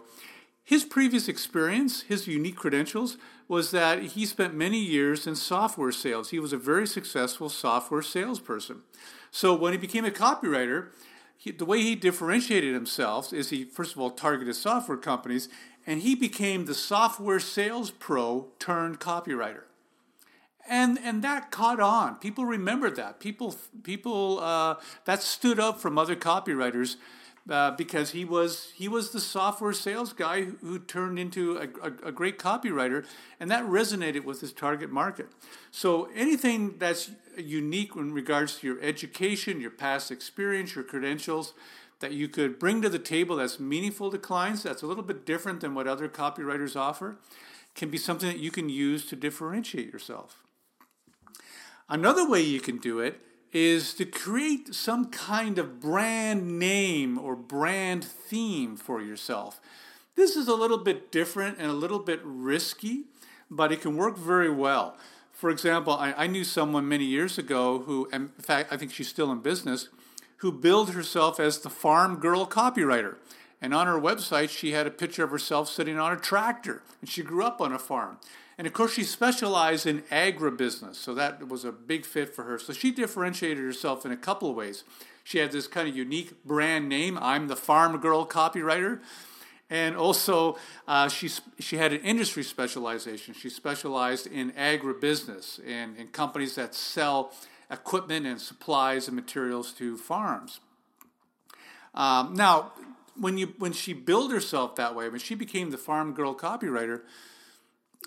his 0.64 0.84
previous 0.84 1.28
experience, 1.28 2.02
his 2.02 2.26
unique 2.26 2.56
credentials, 2.56 3.18
was 3.46 3.70
that 3.70 4.02
he 4.02 4.26
spent 4.26 4.54
many 4.54 4.80
years 4.80 5.26
in 5.26 5.36
software 5.36 5.92
sales. 5.92 6.30
He 6.30 6.40
was 6.40 6.52
a 6.52 6.56
very 6.56 6.86
successful 6.86 7.48
software 7.48 8.02
salesperson. 8.02 8.82
So 9.30 9.54
when 9.54 9.72
he 9.72 9.78
became 9.78 10.04
a 10.04 10.10
copywriter, 10.10 10.88
he, 11.36 11.52
the 11.52 11.66
way 11.66 11.82
he 11.82 11.94
differentiated 11.94 12.74
himself 12.74 13.32
is 13.32 13.50
he, 13.50 13.64
first 13.64 13.94
of 13.94 14.00
all, 14.00 14.10
targeted 14.10 14.56
software 14.56 14.98
companies, 14.98 15.48
and 15.86 16.00
he 16.00 16.14
became 16.16 16.64
the 16.64 16.74
software 16.74 17.38
sales 17.38 17.90
pro 17.90 18.48
turned 18.58 18.98
copywriter 18.98 19.64
and 20.68 20.98
and 21.02 21.22
that 21.22 21.50
caught 21.50 21.80
on. 21.80 22.16
People 22.16 22.44
remembered 22.44 22.96
that. 22.96 23.20
People 23.20 23.56
people 23.82 24.40
uh, 24.40 24.76
that 25.04 25.22
stood 25.22 25.58
up 25.58 25.80
from 25.80 25.98
other 25.98 26.16
copywriters 26.16 26.96
uh, 27.48 27.70
because 27.72 28.10
he 28.10 28.24
was 28.24 28.72
he 28.74 28.88
was 28.88 29.10
the 29.10 29.20
software 29.20 29.72
sales 29.72 30.12
guy 30.12 30.42
who, 30.42 30.78
turned 30.78 31.18
into 31.18 31.56
a, 31.56 31.68
a, 31.82 32.08
a, 32.08 32.12
great 32.12 32.38
copywriter, 32.38 33.04
and 33.38 33.50
that 33.50 33.64
resonated 33.64 34.24
with 34.24 34.40
his 34.40 34.52
target 34.52 34.90
market. 34.90 35.28
So 35.70 36.08
anything 36.14 36.76
that's 36.78 37.10
unique 37.36 37.94
in 37.94 38.12
regards 38.12 38.58
to 38.58 38.66
your 38.66 38.80
education, 38.80 39.60
your 39.60 39.70
past 39.70 40.10
experience, 40.10 40.74
your 40.74 40.84
credentials. 40.84 41.54
That 42.00 42.12
you 42.12 42.28
could 42.28 42.58
bring 42.58 42.82
to 42.82 42.90
the 42.90 42.98
table 42.98 43.36
that's 43.36 43.58
meaningful 43.58 44.10
to 44.10 44.18
clients, 44.18 44.62
that's 44.62 44.82
a 44.82 44.86
little 44.86 45.02
bit 45.02 45.24
different 45.24 45.62
than 45.62 45.74
what 45.74 45.86
other 45.86 46.10
copywriters 46.10 46.76
offer, 46.76 47.16
can 47.74 47.88
be 47.88 47.96
something 47.96 48.28
that 48.28 48.38
you 48.38 48.50
can 48.50 48.68
use 48.68 49.06
to 49.06 49.16
differentiate 49.16 49.90
yourself. 49.90 50.45
Another 51.88 52.28
way 52.28 52.40
you 52.40 52.60
can 52.60 52.78
do 52.78 52.98
it 52.98 53.20
is 53.52 53.94
to 53.94 54.04
create 54.04 54.74
some 54.74 55.06
kind 55.06 55.58
of 55.58 55.80
brand 55.80 56.58
name 56.58 57.16
or 57.16 57.36
brand 57.36 58.04
theme 58.04 58.76
for 58.76 59.00
yourself. 59.00 59.60
This 60.16 60.34
is 60.34 60.48
a 60.48 60.54
little 60.54 60.78
bit 60.78 61.12
different 61.12 61.58
and 61.58 61.70
a 61.70 61.74
little 61.74 62.00
bit 62.00 62.20
risky, 62.24 63.04
but 63.50 63.70
it 63.70 63.82
can 63.82 63.96
work 63.96 64.18
very 64.18 64.50
well. 64.50 64.96
For 65.30 65.48
example, 65.48 65.92
I, 65.92 66.12
I 66.14 66.26
knew 66.26 66.42
someone 66.42 66.88
many 66.88 67.04
years 67.04 67.38
ago 67.38 67.80
who, 67.80 68.08
in 68.12 68.28
fact, 68.28 68.72
I 68.72 68.76
think 68.76 68.90
she's 68.90 69.08
still 69.08 69.30
in 69.30 69.38
business, 69.38 69.88
who 70.38 70.50
billed 70.50 70.90
herself 70.90 71.38
as 71.38 71.60
the 71.60 71.70
farm 71.70 72.16
girl 72.16 72.46
copywriter. 72.46 73.16
And 73.60 73.72
on 73.72 73.86
her 73.86 74.00
website, 74.00 74.50
she 74.50 74.72
had 74.72 74.86
a 74.86 74.90
picture 74.90 75.24
of 75.24 75.30
herself 75.30 75.68
sitting 75.68 75.98
on 75.98 76.12
a 76.12 76.16
tractor, 76.16 76.82
and 77.00 77.08
she 77.08 77.22
grew 77.22 77.44
up 77.44 77.60
on 77.60 77.72
a 77.72 77.78
farm. 77.78 78.18
And 78.58 78.66
of 78.66 78.72
course, 78.72 78.94
she 78.94 79.04
specialized 79.04 79.86
in 79.86 80.02
agribusiness, 80.02 80.94
so 80.94 81.12
that 81.14 81.46
was 81.48 81.64
a 81.64 81.72
big 81.72 82.06
fit 82.06 82.34
for 82.34 82.44
her. 82.44 82.58
So 82.58 82.72
she 82.72 82.90
differentiated 82.90 83.62
herself 83.62 84.06
in 84.06 84.12
a 84.12 84.16
couple 84.16 84.50
of 84.50 84.56
ways. 84.56 84.82
She 85.24 85.38
had 85.38 85.52
this 85.52 85.66
kind 85.66 85.88
of 85.88 85.96
unique 85.96 86.42
brand 86.44 86.88
name 86.88 87.18
I'm 87.20 87.48
the 87.48 87.56
Farm 87.56 87.98
Girl 87.98 88.26
copywriter. 88.26 89.00
And 89.68 89.96
also, 89.96 90.56
uh, 90.86 91.08
she, 91.08 91.28
she 91.58 91.76
had 91.76 91.92
an 91.92 92.00
industry 92.02 92.44
specialization. 92.44 93.34
She 93.34 93.50
specialized 93.50 94.28
in 94.28 94.52
agribusiness 94.52 95.60
and 95.66 95.96
in 95.96 96.08
companies 96.08 96.54
that 96.54 96.74
sell 96.74 97.32
equipment 97.70 98.26
and 98.26 98.40
supplies 98.40 99.08
and 99.08 99.16
materials 99.16 99.72
to 99.72 99.96
farms. 99.96 100.60
Um, 101.94 102.34
now, 102.34 102.72
when, 103.18 103.38
you, 103.38 103.54
when 103.58 103.72
she 103.72 103.92
billed 103.92 104.30
herself 104.30 104.76
that 104.76 104.94
way, 104.94 105.08
when 105.08 105.18
she 105.20 105.34
became 105.34 105.70
the 105.70 105.78
Farm 105.78 106.12
Girl 106.12 106.34
copywriter, 106.34 107.00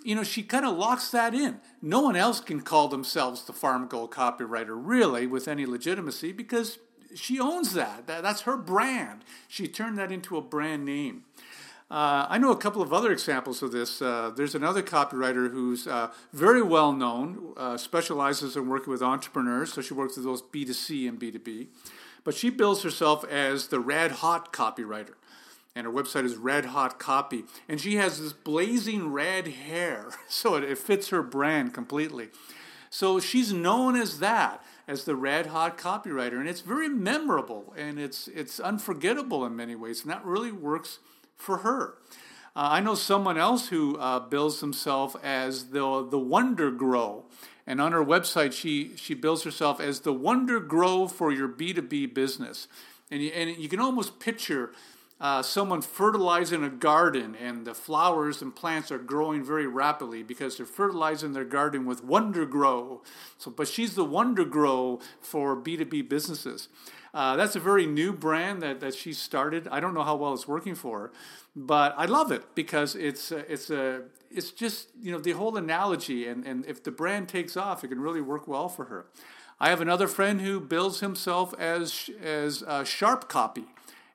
you 0.03 0.15
know, 0.15 0.23
she 0.23 0.43
kind 0.43 0.65
of 0.65 0.77
locks 0.77 1.11
that 1.11 1.33
in. 1.33 1.59
No 1.81 2.01
one 2.01 2.15
else 2.15 2.39
can 2.39 2.61
call 2.61 2.87
themselves 2.87 3.43
the 3.43 3.53
Farm 3.53 3.87
Girl 3.87 4.07
copywriter, 4.07 4.69
really, 4.69 5.27
with 5.27 5.47
any 5.47 5.65
legitimacy, 5.65 6.31
because 6.31 6.79
she 7.15 7.39
owns 7.39 7.73
that. 7.73 8.07
that 8.07 8.23
that's 8.23 8.41
her 8.41 8.57
brand. 8.57 9.25
She 9.47 9.67
turned 9.67 9.97
that 9.97 10.11
into 10.11 10.37
a 10.37 10.41
brand 10.41 10.85
name. 10.85 11.25
Uh, 11.91 12.27
I 12.29 12.37
know 12.37 12.51
a 12.51 12.57
couple 12.57 12.83
of 12.83 12.93
other 12.93 13.11
examples 13.11 13.63
of 13.63 13.71
this. 13.71 13.99
Uh, 13.99 14.31
there's 14.35 14.53
another 14.53 14.83
copywriter 14.83 15.49
who's 15.49 15.87
uh, 15.87 16.11
very 16.31 16.61
well 16.61 16.93
known, 16.93 17.53
uh, 17.57 17.77
specializes 17.77 18.55
in 18.55 18.69
working 18.69 18.91
with 18.91 19.01
entrepreneurs, 19.01 19.73
so 19.73 19.81
she 19.81 19.95
works 19.95 20.15
with 20.15 20.25
those 20.25 20.43
B2C 20.43 21.09
and 21.09 21.19
B2B. 21.19 21.67
But 22.23 22.35
she 22.35 22.51
bills 22.51 22.83
herself 22.83 23.25
as 23.25 23.67
the 23.67 23.79
red 23.79 24.11
hot 24.11 24.53
copywriter 24.53 25.15
and 25.75 25.85
her 25.85 25.93
website 25.93 26.25
is 26.25 26.35
Red 26.35 26.65
Hot 26.65 26.99
Copy. 26.99 27.43
And 27.67 27.79
she 27.79 27.95
has 27.95 28.19
this 28.19 28.33
blazing 28.33 29.11
red 29.11 29.47
hair, 29.47 30.11
so 30.27 30.55
it, 30.55 30.63
it 30.63 30.77
fits 30.77 31.09
her 31.09 31.23
brand 31.23 31.73
completely. 31.73 32.29
So 32.89 33.19
she's 33.19 33.53
known 33.53 33.95
as 33.95 34.19
that, 34.19 34.63
as 34.87 35.03
the 35.03 35.15
Red 35.15 35.47
Hot 35.47 35.77
Copywriter, 35.77 36.39
and 36.39 36.49
it's 36.49 36.61
very 36.61 36.89
memorable 36.89 37.73
and 37.77 37.99
it's 37.99 38.27
it's 38.27 38.59
unforgettable 38.59 39.45
in 39.45 39.55
many 39.55 39.75
ways, 39.75 40.01
and 40.01 40.09
that 40.09 40.25
really 40.25 40.51
works 40.51 40.99
for 41.35 41.57
her. 41.57 41.95
Uh, 42.55 42.69
I 42.71 42.79
know 42.79 42.95
someone 42.95 43.37
else 43.37 43.69
who 43.69 43.95
uh, 43.97 44.19
bills 44.19 44.61
himself 44.61 45.15
as 45.23 45.65
the 45.65 46.07
the 46.09 46.17
Wonder 46.17 46.71
Grow, 46.71 47.25
and 47.67 47.79
on 47.79 47.91
her 47.91 48.03
website 48.03 48.53
she 48.53 48.95
she 48.95 49.13
bills 49.13 49.43
herself 49.43 49.79
as 49.79 49.99
the 49.99 50.13
Wonder 50.13 50.59
Grow 50.59 51.07
for 51.07 51.31
your 51.31 51.47
B 51.47 51.73
two 51.73 51.83
B 51.83 52.07
business, 52.07 52.67
and 53.11 53.21
you, 53.21 53.29
and 53.29 53.55
you 53.55 53.69
can 53.69 53.79
almost 53.79 54.19
picture 54.19 54.71
uh, 55.19 55.41
someone 55.41 55.81
fertilizing 55.81 56.63
a 56.63 56.69
garden 56.69 57.35
and 57.35 57.65
the 57.65 57.73
flowers 57.73 58.41
and 58.41 58.55
plants 58.55 58.91
are 58.91 58.97
growing 58.97 59.43
very 59.43 59.67
rapidly 59.67 60.23
because 60.23 60.57
they're 60.57 60.65
fertilizing 60.65 61.33
their 61.33 61.43
garden 61.43 61.85
with 61.85 62.03
Wonder 62.03 62.45
Grow. 62.45 63.01
So, 63.37 63.51
but 63.51 63.67
she's 63.67 63.95
the 63.95 64.05
Wonder 64.05 64.45
Grow 64.45 64.99
for 65.19 65.57
B2B 65.57 66.07
businesses. 66.07 66.69
Uh, 67.13 67.35
that's 67.35 67.55
a 67.55 67.59
very 67.59 67.85
new 67.85 68.13
brand 68.13 68.61
that, 68.61 68.79
that 68.79 68.93
she 68.93 69.11
started. 69.11 69.67
I 69.69 69.79
don't 69.79 69.93
know 69.93 70.03
how 70.03 70.15
well 70.15 70.33
it's 70.33 70.47
working 70.47 70.75
for 70.75 70.99
her, 70.99 71.11
but 71.55 71.93
I 71.97 72.05
love 72.05 72.31
it 72.31 72.55
because 72.55 72.95
it's 72.95 73.31
uh, 73.31 73.43
it's 73.49 73.69
a 73.69 74.03
it's 74.29 74.51
just 74.51 74.89
you 75.01 75.11
know 75.11 75.17
the 75.17 75.31
whole 75.31 75.57
analogy 75.57 76.27
and, 76.27 76.45
and 76.45 76.65
if 76.67 76.83
the 76.83 76.91
brand 76.91 77.27
takes 77.27 77.57
off, 77.57 77.83
it 77.83 77.87
can 77.87 77.99
really 77.99 78.21
work 78.21 78.47
well 78.47 78.69
for 78.69 78.85
her. 78.85 79.07
I 79.59 79.69
have 79.69 79.81
another 79.81 80.07
friend 80.07 80.39
who 80.39 80.59
bills 80.59 80.99
himself 80.99 81.53
as 81.59 82.11
as 82.21 82.63
uh, 82.63 82.83
Sharp 82.83 83.27
Copy 83.27 83.65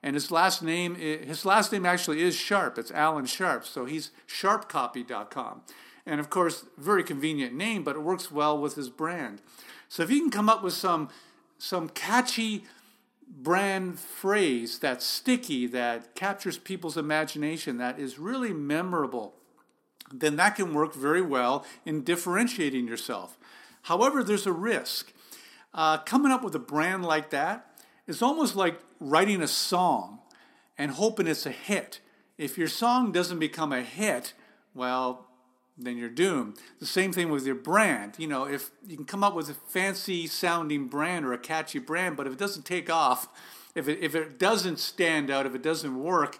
and 0.05 0.13
his 0.13 0.29
last 0.29 0.61
name 0.61 0.95
his 0.95 1.45
last 1.45 1.71
name 1.71 1.83
actually 1.83 2.21
is 2.21 2.35
Sharp. 2.35 2.77
It's 2.77 2.91
Alan 2.91 3.25
Sharp, 3.25 3.65
so 3.65 3.85
he's 3.85 4.11
sharpcopy.com. 4.27 5.63
And 6.05 6.19
of 6.19 6.29
course, 6.29 6.65
very 6.77 7.03
convenient 7.03 7.55
name, 7.55 7.83
but 7.83 7.95
it 7.95 8.03
works 8.03 8.31
well 8.31 8.55
with 8.55 8.75
his 8.75 8.91
brand. 8.91 9.41
So 9.89 10.03
if 10.03 10.11
you 10.11 10.21
can 10.21 10.29
come 10.29 10.47
up 10.47 10.63
with 10.63 10.73
some 10.73 11.09
some 11.57 11.89
catchy 11.89 12.65
brand 13.27 13.99
phrase 13.99 14.77
that's 14.77 15.03
sticky, 15.03 15.65
that 15.67 16.13
captures 16.13 16.59
people's 16.59 16.97
imagination, 16.97 17.79
that 17.79 17.97
is 17.97 18.19
really 18.19 18.53
memorable, 18.53 19.33
then 20.13 20.35
that 20.35 20.55
can 20.55 20.75
work 20.75 20.93
very 20.93 21.23
well 21.23 21.65
in 21.83 22.03
differentiating 22.03 22.87
yourself. 22.87 23.39
However, 23.83 24.23
there's 24.23 24.45
a 24.45 24.53
risk. 24.53 25.13
Uh, 25.73 25.97
coming 25.97 26.31
up 26.31 26.43
with 26.43 26.53
a 26.53 26.59
brand 26.59 27.03
like 27.03 27.31
that 27.31 27.74
is 28.07 28.21
almost 28.21 28.55
like 28.55 28.79
writing 28.99 29.41
a 29.41 29.47
song 29.47 30.19
and 30.77 30.91
hoping 30.91 31.27
it's 31.27 31.45
a 31.45 31.51
hit. 31.51 31.99
If 32.37 32.57
your 32.57 32.67
song 32.67 33.11
doesn't 33.11 33.39
become 33.39 33.71
a 33.71 33.81
hit, 33.81 34.33
well, 34.73 35.27
then 35.77 35.97
you're 35.97 36.09
doomed. 36.09 36.57
The 36.79 36.85
same 36.85 37.11
thing 37.11 37.29
with 37.29 37.45
your 37.45 37.55
brand. 37.55 38.15
You 38.17 38.27
know, 38.27 38.45
if 38.45 38.71
you 38.85 38.95
can 38.95 39.05
come 39.05 39.23
up 39.23 39.35
with 39.35 39.49
a 39.49 39.53
fancy 39.53 40.27
sounding 40.27 40.87
brand 40.87 41.25
or 41.25 41.33
a 41.33 41.37
catchy 41.37 41.79
brand, 41.79 42.15
but 42.15 42.27
if 42.27 42.33
it 42.33 42.39
doesn't 42.39 42.65
take 42.65 42.89
off, 42.89 43.27
if 43.73 43.87
it, 43.87 43.99
if 44.01 44.15
it 44.15 44.39
doesn't 44.39 44.79
stand 44.79 45.29
out, 45.29 45.45
if 45.45 45.53
it 45.53 45.61
doesn't 45.61 46.01
work, 46.01 46.39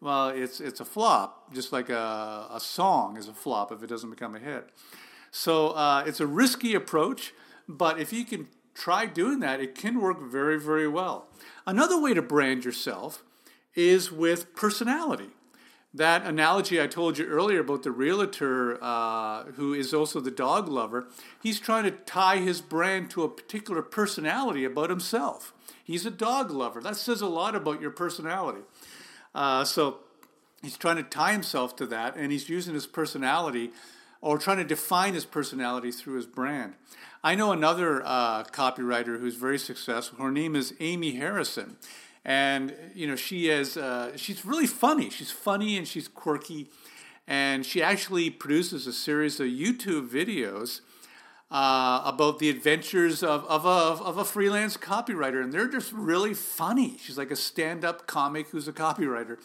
well, 0.00 0.28
it's 0.28 0.60
it's 0.60 0.78
a 0.78 0.84
flop. 0.84 1.52
Just 1.52 1.72
like 1.72 1.90
a, 1.90 2.46
a 2.52 2.60
song 2.60 3.16
is 3.16 3.26
a 3.26 3.32
flop 3.32 3.72
if 3.72 3.82
it 3.82 3.88
doesn't 3.88 4.10
become 4.10 4.36
a 4.36 4.38
hit. 4.38 4.68
So 5.32 5.70
uh, 5.70 6.04
it's 6.06 6.20
a 6.20 6.26
risky 6.26 6.74
approach, 6.74 7.34
but 7.68 7.98
if 7.98 8.12
you 8.12 8.24
can 8.24 8.48
try 8.78 9.06
doing 9.06 9.40
that, 9.40 9.60
it 9.60 9.74
can 9.74 10.00
work 10.00 10.20
very 10.20 10.58
very 10.58 10.88
well. 10.88 11.26
Another 11.66 12.00
way 12.00 12.14
to 12.14 12.22
brand 12.22 12.64
yourself 12.64 13.22
is 13.74 14.10
with 14.10 14.54
personality 14.54 15.30
that 15.94 16.24
analogy 16.24 16.80
I 16.80 16.86
told 16.86 17.18
you 17.18 17.26
earlier 17.26 17.60
about 17.60 17.82
the 17.82 17.90
realtor 17.90 18.82
uh, 18.82 19.44
who 19.56 19.72
is 19.72 19.94
also 19.94 20.20
the 20.20 20.30
dog 20.30 20.68
lover, 20.68 21.08
he's 21.42 21.58
trying 21.58 21.84
to 21.84 21.90
tie 21.90 22.38
his 22.38 22.60
brand 22.60 23.10
to 23.10 23.22
a 23.22 23.28
particular 23.28 23.82
personality 23.82 24.64
about 24.64 24.90
himself. 24.90 25.52
He's 25.82 26.04
a 26.04 26.10
dog 26.10 26.50
lover. 26.50 26.80
That 26.80 26.96
says 26.96 27.22
a 27.22 27.26
lot 27.26 27.54
about 27.54 27.80
your 27.80 27.90
personality. 27.90 28.60
Uh, 29.34 29.64
so 29.64 30.00
he's 30.62 30.76
trying 30.76 30.96
to 30.96 31.02
tie 31.02 31.32
himself 31.32 31.74
to 31.76 31.86
that, 31.86 32.16
and 32.16 32.32
he's 32.32 32.48
using 32.48 32.74
his 32.74 32.86
personality 32.86 33.70
or 34.20 34.36
trying 34.36 34.58
to 34.58 34.64
define 34.64 35.14
his 35.14 35.24
personality 35.24 35.90
through 35.90 36.16
his 36.16 36.26
brand. 36.26 36.74
I 37.22 37.34
know 37.34 37.52
another 37.52 38.02
uh, 38.04 38.44
copywriter 38.44 39.18
who's 39.18 39.34
very 39.34 39.58
successful. 39.58 40.24
Her 40.24 40.30
name 40.30 40.54
is 40.54 40.74
Amy 40.80 41.16
Harrison 41.16 41.76
and 42.28 42.74
you 42.94 43.06
know 43.06 43.16
she 43.16 43.48
is 43.48 43.76
uh, 43.78 44.14
she's 44.16 44.44
really 44.44 44.66
funny. 44.66 45.08
She's 45.08 45.30
funny 45.30 45.78
and 45.78 45.88
she's 45.88 46.08
quirky, 46.08 46.68
and 47.26 47.64
she 47.64 47.82
actually 47.82 48.28
produces 48.28 48.86
a 48.86 48.92
series 48.92 49.40
of 49.40 49.46
YouTube 49.46 50.08
videos 50.08 50.82
uh, 51.50 52.02
about 52.04 52.38
the 52.38 52.50
adventures 52.50 53.22
of, 53.22 53.44
of, 53.46 53.64
a, 53.64 54.02
of 54.04 54.18
a 54.18 54.24
freelance 54.24 54.76
copywriter, 54.76 55.42
and 55.42 55.52
they're 55.52 55.68
just 55.68 55.90
really 55.92 56.34
funny. 56.34 56.98
She's 56.98 57.16
like 57.16 57.30
a 57.30 57.36
stand-up 57.36 58.06
comic 58.06 58.48
who's 58.48 58.68
a 58.68 58.72
copywriter. 58.72 59.38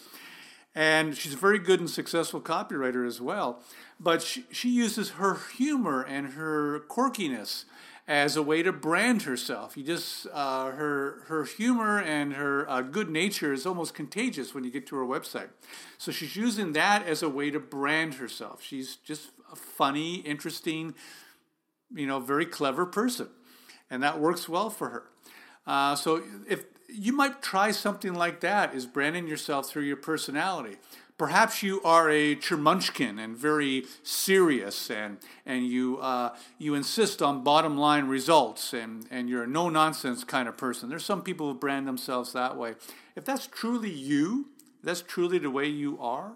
And 0.75 1.15
she's 1.15 1.35
a 1.35 1.37
very 1.37 1.59
good 1.59 1.79
and 1.79 1.89
successful 1.89 2.41
copywriter 2.41 3.05
as 3.05 3.21
well. 3.21 3.61
But 3.99 4.21
she, 4.21 4.45
she 4.51 4.69
uses 4.69 5.11
her 5.11 5.37
humor 5.55 6.01
and 6.01 6.33
her 6.33 6.81
quirkiness 6.89 7.65
as 8.07 8.35
a 8.35 8.43
way 8.43 8.61
to 8.63 8.71
brand 8.71 9.21
herself. 9.21 9.77
You 9.77 9.83
just 9.83 10.27
uh, 10.33 10.71
her 10.71 11.23
her 11.27 11.45
humor 11.45 11.99
and 11.99 12.33
her 12.33 12.69
uh, 12.69 12.81
good 12.81 13.09
nature 13.09 13.53
is 13.53 13.65
almost 13.65 13.93
contagious 13.93 14.53
when 14.53 14.63
you 14.63 14.71
get 14.71 14.85
to 14.87 14.95
her 14.97 15.05
website. 15.05 15.49
So 15.97 16.11
she's 16.11 16.35
using 16.35 16.73
that 16.73 17.05
as 17.05 17.23
a 17.23 17.29
way 17.29 17.49
to 17.51 17.59
brand 17.59 18.15
herself. 18.15 18.61
She's 18.61 18.97
just 18.97 19.29
a 19.51 19.55
funny, 19.55 20.15
interesting, 20.15 20.95
you 21.93 22.07
know, 22.07 22.19
very 22.19 22.45
clever 22.45 22.85
person, 22.85 23.29
and 23.89 24.03
that 24.03 24.19
works 24.19 24.49
well 24.49 24.69
for 24.69 24.89
her. 24.89 25.03
Uh, 25.65 25.95
so 25.95 26.21
if 26.49 26.65
you 26.87 27.13
might 27.13 27.41
try 27.41 27.71
something 27.71 28.13
like 28.13 28.39
that, 28.41 28.73
is 28.73 28.85
branding 28.85 29.27
yourself 29.27 29.69
through 29.69 29.83
your 29.83 29.97
personality. 29.97 30.77
Perhaps 31.17 31.61
you 31.61 31.81
are 31.83 32.09
a 32.09 32.35
Chermunchkin 32.35 33.23
and 33.23 33.37
very 33.37 33.85
serious, 34.01 34.89
and, 34.89 35.19
and 35.45 35.65
you, 35.67 35.99
uh, 35.99 36.35
you 36.57 36.73
insist 36.73 37.21
on 37.21 37.43
bottom 37.43 37.77
line 37.77 38.07
results, 38.07 38.73
and, 38.73 39.05
and 39.11 39.29
you're 39.29 39.43
a 39.43 39.47
no 39.47 39.69
nonsense 39.69 40.23
kind 40.23 40.47
of 40.47 40.57
person. 40.57 40.89
There's 40.89 41.05
some 41.05 41.21
people 41.21 41.51
who 41.51 41.57
brand 41.57 41.87
themselves 41.87 42.33
that 42.33 42.57
way. 42.57 42.73
If 43.15 43.25
that's 43.25 43.45
truly 43.45 43.91
you, 43.91 44.49
that's 44.83 45.01
truly 45.01 45.37
the 45.37 45.51
way 45.51 45.67
you 45.67 45.99
are, 46.01 46.33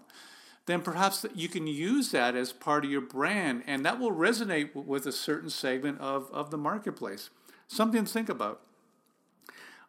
then 0.66 0.80
perhaps 0.80 1.26
you 1.34 1.48
can 1.48 1.66
use 1.66 2.12
that 2.12 2.36
as 2.36 2.52
part 2.52 2.84
of 2.84 2.90
your 2.90 3.00
brand, 3.00 3.64
and 3.66 3.84
that 3.84 3.98
will 3.98 4.12
resonate 4.12 4.74
with 4.74 5.06
a 5.06 5.12
certain 5.12 5.50
segment 5.50 6.00
of, 6.00 6.30
of 6.30 6.50
the 6.50 6.58
marketplace. 6.58 7.30
Something 7.66 8.04
to 8.04 8.10
think 8.10 8.28
about. 8.28 8.60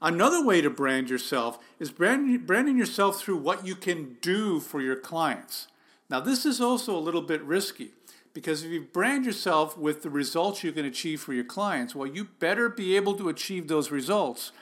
Another 0.01 0.43
way 0.43 0.61
to 0.61 0.69
brand 0.69 1.09
yourself 1.09 1.59
is 1.77 1.91
branding, 1.91 2.45
branding 2.45 2.77
yourself 2.77 3.19
through 3.19 3.37
what 3.37 3.65
you 3.65 3.75
can 3.75 4.17
do 4.21 4.59
for 4.59 4.81
your 4.81 4.95
clients. 4.95 5.67
Now, 6.09 6.19
this 6.21 6.45
is 6.45 6.61
also 6.61 6.95
a 6.95 6.99
little 6.99 7.21
bit 7.21 7.43
risky 7.43 7.91
because 8.33 8.63
if 8.63 8.71
you 8.71 8.81
brand 8.81 9.25
yourself 9.25 9.77
with 9.77 10.01
the 10.01 10.09
results 10.09 10.63
you 10.63 10.71
can 10.71 10.85
achieve 10.85 11.19
for 11.19 11.33
your 11.33 11.43
clients, 11.43 11.95
well, 11.95 12.07
you 12.07 12.29
better 12.39 12.69
be 12.69 12.95
able 12.95 13.15
to 13.15 13.27
achieve 13.27 13.67
those 13.67 13.91
results 13.91 14.53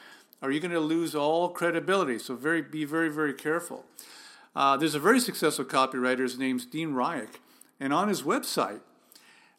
or 0.42 0.52
you're 0.52 0.62
going 0.62 0.72
to 0.72 0.80
lose 0.80 1.16
all 1.16 1.50
credibility. 1.50 2.18
So, 2.18 2.36
very, 2.36 2.62
be 2.62 2.86
very, 2.86 3.10
very 3.10 3.34
careful. 3.34 3.86
Uh, 4.56 4.76
there's 4.76 4.96
a 4.96 5.00
very 5.00 5.20
successful 5.20 5.66
copywriter, 5.66 6.22
his 6.22 6.40
name's 6.40 6.66
Dean 6.66 6.94
Rieck, 6.94 7.40
and 7.80 7.94
on 7.94 8.08
his 8.08 8.24
website, 8.24 8.80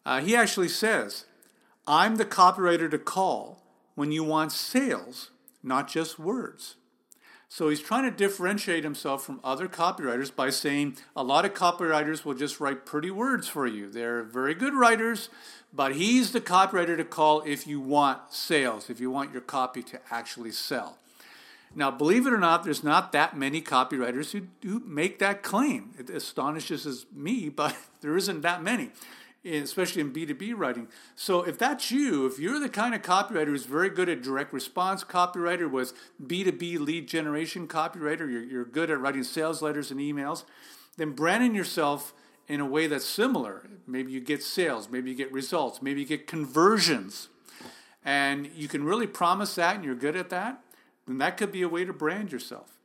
uh, 0.05 0.21
he 0.21 0.35
actually 0.35 0.69
says, 0.69 1.27
I'm 1.87 2.17
the 2.17 2.25
copywriter 2.25 2.91
to 2.91 2.99
call 2.99 3.62
when 3.95 4.11
you 4.11 4.25
want 4.25 4.51
sales 4.51 5.31
not 5.62 5.88
just 5.88 6.18
words. 6.18 6.77
So 7.51 7.71
he's 7.71 7.81
trying 7.81 8.05
to 8.05 8.11
differentiate 8.11 8.85
himself 8.85 9.25
from 9.25 9.40
other 9.42 9.68
copywriters 9.68 10.35
by 10.35 10.51
saying 10.51 10.99
a 11.16 11.23
lot 11.23 11.47
of 11.47 11.55
copywriters 11.55 12.25
will 12.25 12.35
just 12.35 12.61
write 12.61 12.85
pretty 12.85 13.11
words 13.11 13.49
for 13.49 13.66
you. 13.66 13.90
They're 13.90 14.23
very 14.23 14.55
good 14.55 14.75
writers, 14.75 15.31
but 15.73 15.94
he's 15.94 16.33
the 16.33 16.42
copywriter 16.42 16.97
to 16.99 17.05
call 17.05 17.40
if 17.47 17.66
you 17.66 17.81
want 17.81 18.35
sales, 18.35 18.90
if 18.90 19.01
you 19.01 19.11
want 19.11 19.33
your 19.33 19.40
copy 19.40 19.83
to 19.85 20.01
actually 20.11 20.53
sell. 20.53 20.99
Now, 21.75 21.90
believe 21.90 22.27
it 22.27 22.33
or 22.33 22.38
not, 22.38 22.64
there's 22.64 22.85
not 22.85 23.12
that 23.12 23.37
many 23.37 23.62
copywriters 23.62 24.33
who, 24.33 24.49
who 24.68 24.81
make 24.81 25.18
that 25.18 25.42
claim. 25.42 25.92
It 25.99 26.11
astonishes 26.11 27.07
me, 27.14 27.49
but 27.49 27.75
there 28.03 28.16
isn't 28.16 28.42
that 28.42 28.62
many 28.62 28.90
especially 29.48 30.00
in 30.00 30.12
B2B 30.12 30.52
writing. 30.56 30.88
So 31.14 31.42
if 31.42 31.58
that's 31.58 31.90
you, 31.90 32.26
if 32.26 32.38
you're 32.38 32.61
the 32.61 32.68
kind 32.68 32.94
of 32.94 33.02
copywriter 33.02 33.46
who's 33.46 33.66
very 33.66 33.90
good 33.90 34.08
at 34.08 34.22
direct 34.22 34.52
response 34.52 35.04
copywriter, 35.04 35.70
was 35.70 35.94
B2B 36.24 36.78
lead 36.78 37.08
generation 37.08 37.66
copywriter, 37.66 38.30
you're, 38.30 38.44
you're 38.44 38.64
good 38.64 38.90
at 38.90 39.00
writing 39.00 39.24
sales 39.24 39.62
letters 39.62 39.90
and 39.90 40.00
emails, 40.00 40.44
then 40.96 41.12
branding 41.12 41.54
yourself 41.54 42.12
in 42.48 42.61
a 42.61 42.66
way 42.66 42.87
that's 42.87 43.04
similar. 43.04 43.68
Maybe 43.87 44.12
you 44.12 44.20
get 44.20 44.42
sales, 44.42 44.88
maybe 44.90 45.11
you 45.11 45.16
get 45.16 45.32
results, 45.32 45.82
maybe 45.82 46.00
you 46.00 46.06
get 46.06 46.26
conversions. 46.26 47.28
And 48.04 48.48
you 48.54 48.68
can 48.68 48.84
really 48.84 49.06
promise 49.06 49.54
that 49.56 49.76
and 49.76 49.84
you're 49.84 49.94
good 49.94 50.16
at 50.16 50.30
that, 50.30 50.62
then 51.06 51.18
that 51.18 51.37
could 51.37 51.52
be 51.52 51.62
a 51.62 51.68
way 51.68 51.84
to 51.84 51.92
brand 51.92 52.32
yourself. 52.32 52.78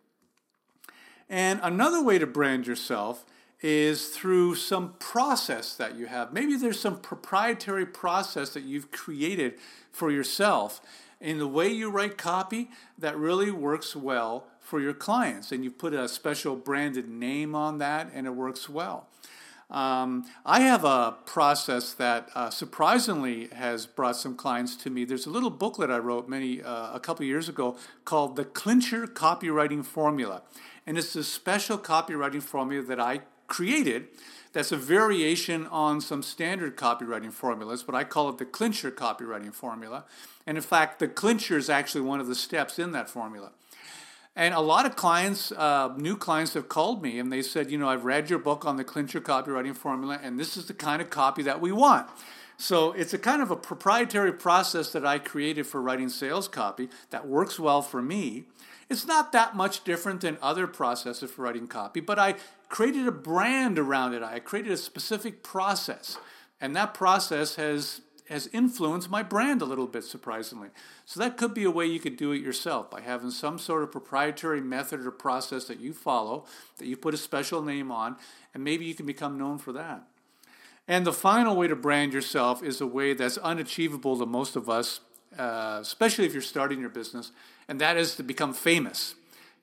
And 1.30 1.60
another 1.64 2.04
way 2.04 2.20
to 2.20 2.28
brand 2.28 2.68
yourself 2.68 3.26
is 3.64 4.10
through 4.10 4.56
some 4.56 4.94
process 5.00 5.74
that 5.76 5.96
you 5.96 6.06
have. 6.08 6.34
Maybe 6.34 6.58
there's 6.58 6.80
some 6.80 7.00
proprietary 7.00 7.86
process 7.86 8.50
that 8.50 8.64
you've 8.64 8.92
created 8.92 9.54
for 9.92 10.12
yourself 10.12 10.82
in 11.22 11.38
the 11.38 11.48
way 11.48 11.70
you 11.70 11.90
write 11.90 12.18
copy 12.18 12.70
that 12.98 13.18
really 13.18 13.50
works 13.50 13.96
well 13.96 14.48
for 14.60 14.82
your 14.82 14.94
clients. 14.94 15.54
And 15.54 15.64
you 15.64 15.72
put 15.72 15.94
a 15.94 16.10
special 16.10 16.58
branded 16.58 17.08
name 17.08 17.56
on 17.56 17.78
that 17.78 18.12
and 18.14 18.28
it 18.28 18.32
works 18.32 18.68
well. 18.68 19.08
Um, 19.72 20.26
I 20.46 20.60
have 20.60 20.84
a 20.84 21.16
process 21.26 21.94
that 21.94 22.30
uh, 22.36 22.50
surprisingly 22.50 23.48
has 23.48 23.86
brought 23.86 24.18
some 24.18 24.36
clients 24.36 24.76
to 24.78 24.90
me. 24.90 25.06
There's 25.06 25.26
a 25.26 25.32
little 25.32 25.50
booklet 25.50 25.90
I 25.90 25.98
wrote 25.98 26.28
many 26.28 26.62
uh, 26.62 26.94
a 26.94 27.00
couple 27.00 27.26
years 27.26 27.48
ago 27.48 27.78
called 28.04 28.36
the 28.36 28.46
Clincher 28.46 29.08
Copywriting 29.08 29.84
Formula, 29.84 30.44
and 30.86 30.98
it's 30.98 31.16
a 31.16 31.24
special 31.24 31.80
copywriting 31.80 32.44
formula 32.44 32.86
that 32.86 33.00
I 33.00 33.22
created 33.54 34.08
that's 34.54 34.72
a 34.72 34.78
variation 34.78 35.66
on 35.68 36.00
some 36.00 36.22
standard 36.22 36.78
copywriting 36.78 37.34
formulas, 37.34 37.84
but 37.84 37.96
I 37.96 38.04
call 38.04 38.30
it 38.30 38.38
the 38.38 38.46
clincher 38.46 38.92
copywriting 38.92 39.54
formula. 39.54 40.06
And 40.46 40.58
in 40.58 40.64
fact, 40.64 41.00
the 41.00 41.08
clincher 41.08 41.58
is 41.58 41.70
actually 41.70 42.02
one 42.02 42.20
of 42.20 42.28
the 42.28 42.36
steps 42.36 42.78
in 42.78 42.92
that 42.92 43.10
formula. 43.10 43.52
And 44.36 44.54
a 44.54 44.60
lot 44.60 44.86
of 44.86 44.96
clients, 44.96 45.52
uh, 45.52 45.94
new 45.98 46.16
clients, 46.16 46.54
have 46.54 46.70
called 46.70 47.02
me 47.04 47.20
and 47.20 47.32
they 47.32 47.42
said, 47.42 47.72
you 47.72 47.78
know, 47.78 47.90
I've 47.90 48.06
read 48.06 48.30
your 48.30 48.40
book 48.40 48.66
on 48.66 48.78
the 48.78 48.84
clincher 48.84 49.22
copywriting 49.22 49.76
formula, 49.76 50.20
and 50.22 50.40
this 50.40 50.56
is 50.58 50.66
the 50.66 50.74
kind 50.74 51.02
of 51.02 51.10
copy 51.10 51.44
that 51.44 51.62
we 51.62 51.72
want. 51.72 52.08
So 52.58 52.92
it's 52.92 53.14
a 53.14 53.20
kind 53.20 53.42
of 53.42 53.52
a 53.52 53.56
proprietary 53.56 54.34
process 54.34 54.92
that 54.92 55.06
I 55.06 55.18
created 55.20 55.66
for 55.66 55.82
writing 55.82 56.10
sales 56.10 56.48
copy 56.48 56.90
that 57.10 57.28
works 57.28 57.60
well 57.60 57.82
for 57.82 58.02
me. 58.02 58.46
It's 58.90 59.08
not 59.08 59.32
that 59.32 59.56
much 59.56 59.84
different 59.84 60.22
than 60.22 60.38
other 60.42 60.68
processes 60.68 61.32
for 61.32 61.44
writing 61.44 61.68
copy, 61.68 62.00
but 62.00 62.20
I 62.20 62.36
created 62.74 63.08
a 63.08 63.12
brand 63.12 63.78
around 63.78 64.16
it. 64.16 64.24
I 64.24 64.40
created 64.40 64.72
a 64.72 64.78
specific 64.78 65.44
process. 65.44 66.18
And 66.60 66.76
that 66.76 66.96
process 66.96 67.56
has 67.56 68.02
has 68.30 68.48
influenced 68.48 69.12
my 69.12 69.22
brand 69.22 69.62
a 69.62 69.66
little 69.66 69.86
bit 69.86 70.04
surprisingly. 70.04 70.70
So 71.06 71.20
that 71.20 71.38
could 71.38 71.54
be 71.54 71.66
a 71.66 71.70
way 71.70 71.86
you 71.86 72.00
could 72.00 72.16
do 72.16 72.32
it 72.32 72.42
yourself 72.42 72.90
by 72.90 73.02
having 73.02 73.30
some 73.30 73.60
sort 73.60 73.84
of 73.84 73.92
proprietary 73.92 74.62
method 74.62 75.06
or 75.06 75.12
process 75.12 75.66
that 75.66 75.82
you 75.82 75.94
follow 75.94 76.46
that 76.78 76.88
you 76.88 76.98
put 76.98 77.14
a 77.14 77.18
special 77.18 77.62
name 77.62 77.92
on 77.92 78.16
and 78.56 78.64
maybe 78.64 78.86
you 78.86 78.96
can 78.96 79.06
become 79.06 79.38
known 79.38 79.60
for 79.60 79.72
that. 79.74 80.08
And 80.88 81.06
the 81.06 81.14
final 81.14 81.56
way 81.56 81.68
to 81.68 81.76
brand 81.76 82.12
yourself 82.12 82.64
is 82.64 82.82
a 82.82 82.88
way 82.88 83.14
that's 83.14 83.38
unachievable 83.38 84.18
to 84.18 84.26
most 84.26 84.56
of 84.56 84.68
us, 84.68 85.02
uh, 85.38 85.78
especially 85.80 86.26
if 86.26 86.34
you're 86.34 86.42
starting 86.42 86.80
your 86.80 86.90
business, 86.90 87.34
and 87.68 87.80
that 87.82 87.98
is 87.98 88.16
to 88.16 88.24
become 88.24 88.54
famous. 88.54 89.14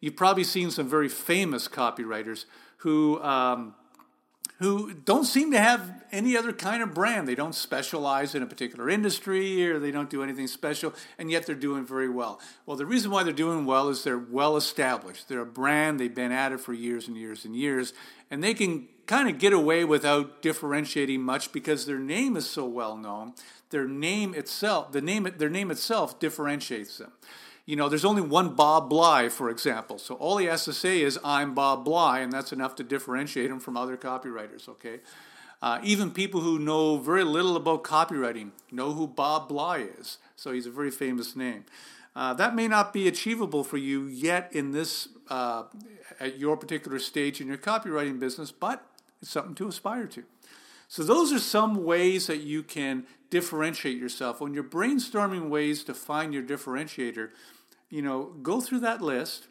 You've 0.01 0.17
probably 0.17 0.45
seen 0.45 0.71
some 0.71 0.89
very 0.89 1.09
famous 1.09 1.67
copywriters 1.67 2.45
who 2.81 3.23
um, 3.23 3.75
who 4.61 4.93
don't 4.93 5.25
seem 5.25 5.51
to 5.53 5.59
have 5.59 6.05
any 6.13 6.37
other 6.37 6.53
kind 6.53 6.83
of 6.83 6.93
brand. 6.93 7.27
They 7.27 7.35
don't 7.35 7.55
specialize 7.55 8.35
in 8.35 8.43
a 8.43 8.47
particular 8.47 8.91
industry 8.91 9.67
or 9.71 9.79
they 9.79 9.91
don't 9.91 10.11
do 10.11 10.23
anything 10.23 10.47
special, 10.47 10.93
and 11.19 11.31
yet 11.31 11.47
they're 11.47 11.55
doing 11.55 11.87
very 11.87 12.11
well. 12.11 12.41
Well, 12.67 12.77
the 12.77 12.85
reason 12.85 13.11
why 13.11 13.23
they're 13.23 13.33
doing 13.33 13.65
well 13.65 13.89
is 13.89 14.05
they're 14.05 14.19
well 14.19 14.59
established. 14.59 15.29
They're 15.29 15.41
a 15.41 15.47
brand, 15.47 15.99
they've 15.99 16.15
been 16.15 16.31
at 16.31 16.53
it 16.53 16.61
for 16.61 16.75
years 16.75 17.09
and 17.09 17.17
years 17.17 17.47
and 17.47 17.57
years, 17.57 17.95
and 18.31 18.45
they 18.45 18.53
can 18.53 18.89
kind 19.07 19.31
of 19.31 19.39
get 19.39 19.55
away 19.55 19.85
without 19.85 20.43
differentiating 20.43 21.23
much 21.23 21.53
because 21.53 21.87
their 21.87 21.99
name 21.99 22.37
is 22.37 22.49
so 22.49 22.67
well 22.67 22.99
known. 22.99 23.33
Their 23.71 23.89
name 23.89 24.35
itself, 24.35 24.93
the 24.93 25.01
name, 25.01 25.27
their 25.39 25.49
name 25.49 25.71
itself 25.71 26.21
differentiates 26.21 26.99
them 26.99 27.13
you 27.71 27.77
know, 27.77 27.89
there's 27.89 28.05
only 28.05 28.21
one 28.21 28.57
Bob 28.57 28.91
Bly, 28.91 29.29
for 29.29 29.49
example. 29.49 30.01
So 30.01 30.17
all 30.17 30.39
he 30.39 30.47
has 30.47 30.65
to 30.65 30.73
say 30.73 31.03
is, 31.03 31.21
I'm 31.23 31.55
Bob 31.55 31.85
Bly, 31.85 32.19
and 32.19 32.33
that's 32.33 32.53
enough 32.53 32.75
to 32.75 32.83
differentiate 32.83 33.49
him 33.49 33.61
from 33.61 33.77
other 33.77 33.97
copywriters, 33.97 34.69
okay? 34.69 34.99
Uh, 35.63 35.79
even 35.85 36.11
people 36.11 36.41
who 36.41 36.59
know 36.59 36.97
very 36.97 37.23
little 37.23 37.55
about 37.55 37.85
copywriting 37.85 38.51
know 38.73 38.91
who 38.91 39.07
Bob 39.07 39.49
Bly 39.49 39.87
is. 40.01 40.19
So 40.35 40.51
he's 40.51 40.67
a 40.67 40.71
very 40.71 40.91
famous 40.91 41.37
name. 41.37 41.65
Uh, 42.17 42.35
that 42.35 42.57
may 42.57 42.67
not 42.67 42.93
be 42.93 43.07
achievable 43.07 43.63
for 43.63 43.77
you 43.77 44.07
yet 44.07 44.53
in 44.53 44.73
this, 44.73 45.07
uh, 45.29 45.63
at 46.19 46.41
your 46.41 46.57
particular 46.57 46.99
stage 46.99 47.41
in 47.41 47.47
your 47.47 47.57
copywriting 47.57 48.19
business, 48.19 48.51
but 48.51 48.85
it's 49.23 49.31
something 49.31 49.55
to 49.55 49.69
aspire 49.69 50.09
to. 50.09 50.25
So, 50.89 51.05
those 51.05 51.33
are 51.33 51.39
some 51.39 51.85
ways 51.85 52.27
that 52.27 52.41
you 52.41 52.65
can 52.65 53.07
differentiate 53.31 53.97
yourself. 53.97 54.41
When 54.41 54.55
you're 54.55 54.65
brainstorming 54.65 55.49
ways 55.49 55.85
to 55.85 55.95
find 55.95 56.35
your 56.35 56.43
differentiator, 56.43 57.31
you 57.91 58.03
know, 58.03 58.33
go 58.43 58.61
through 58.61 58.81
that 58.81 59.03
list 59.03 59.49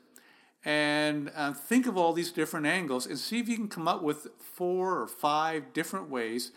and 0.66 1.32
uh, 1.36 1.54
think 1.54 1.86
of 1.86 1.98
all 1.98 2.14
these 2.14 2.32
different 2.32 2.66
angles 2.66 3.06
and 3.06 3.20
see 3.20 3.40
if 3.40 3.48
you 3.48 3.56
can 3.56 3.68
come 3.68 3.88
up 3.88 4.02
with 4.02 4.28
four 4.40 5.00
or 5.00 5.08
five 5.08 5.72
different 5.74 6.10
ways 6.10 6.52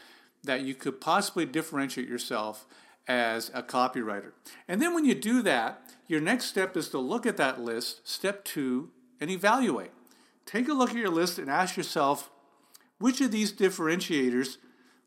that 0.44 0.62
you 0.62 0.74
could 0.74 1.00
possibly 1.00 1.44
differentiate 1.44 2.08
yourself 2.08 2.66
as 3.06 3.50
a 3.54 3.62
copywriter. 3.62 4.32
And 4.66 4.80
then 4.80 4.94
when 4.94 5.04
you 5.04 5.14
do 5.14 5.42
that, 5.42 5.92
your 6.06 6.20
next 6.20 6.46
step 6.46 6.76
is 6.76 6.88
to 6.90 6.98
look 6.98 7.26
at 7.26 7.36
that 7.36 7.60
list, 7.60 8.08
step 8.08 8.44
two, 8.44 8.90
and 9.20 9.30
evaluate. 9.30 9.90
Take 10.46 10.68
a 10.68 10.72
look 10.72 10.90
at 10.90 10.96
your 10.96 11.10
list 11.10 11.38
and 11.38 11.50
ask 11.50 11.76
yourself 11.76 12.30
which 12.98 13.20
of 13.20 13.32
these 13.32 13.52
differentiators 13.52 14.58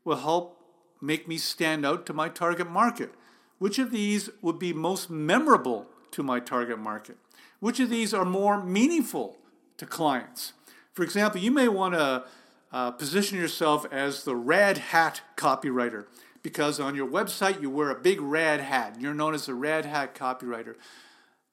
will 0.03 0.17
help 0.17 0.61
make 1.01 1.27
me 1.27 1.37
stand 1.37 1.85
out 1.85 2.05
to 2.05 2.13
my 2.13 2.29
target 2.29 2.69
market? 2.69 3.13
Which 3.57 3.79
of 3.79 3.91
these 3.91 4.29
would 4.41 4.59
be 4.59 4.73
most 4.73 5.09
memorable 5.09 5.87
to 6.15 6.23
my 6.23 6.39
target 6.39 6.79
market? 6.79 7.17
Which 7.59 7.79
of 7.79 7.89
these 7.89 8.13
are 8.13 8.25
more 8.25 8.63
meaningful 8.63 9.37
to 9.77 9.85
clients? 9.85 10.53
For 10.93 11.03
example, 11.03 11.41
you 11.41 11.51
may 11.51 11.67
want 11.67 11.93
to 11.93 12.23
uh, 12.71 12.91
position 12.91 13.37
yourself 13.37 13.85
as 13.91 14.23
the 14.23 14.35
red 14.35 14.77
hat 14.77 15.21
copywriter 15.35 16.05
because 16.41 16.79
on 16.79 16.95
your 16.95 17.07
website 17.07 17.61
you 17.61 17.69
wear 17.69 17.89
a 17.89 17.99
big 17.99 18.21
red 18.21 18.61
hat 18.61 18.93
and 18.93 19.01
you're 19.01 19.13
known 19.13 19.33
as 19.33 19.45
the 19.45 19.53
red 19.53 19.85
hat 19.85 20.15
copywriter. 20.15 20.75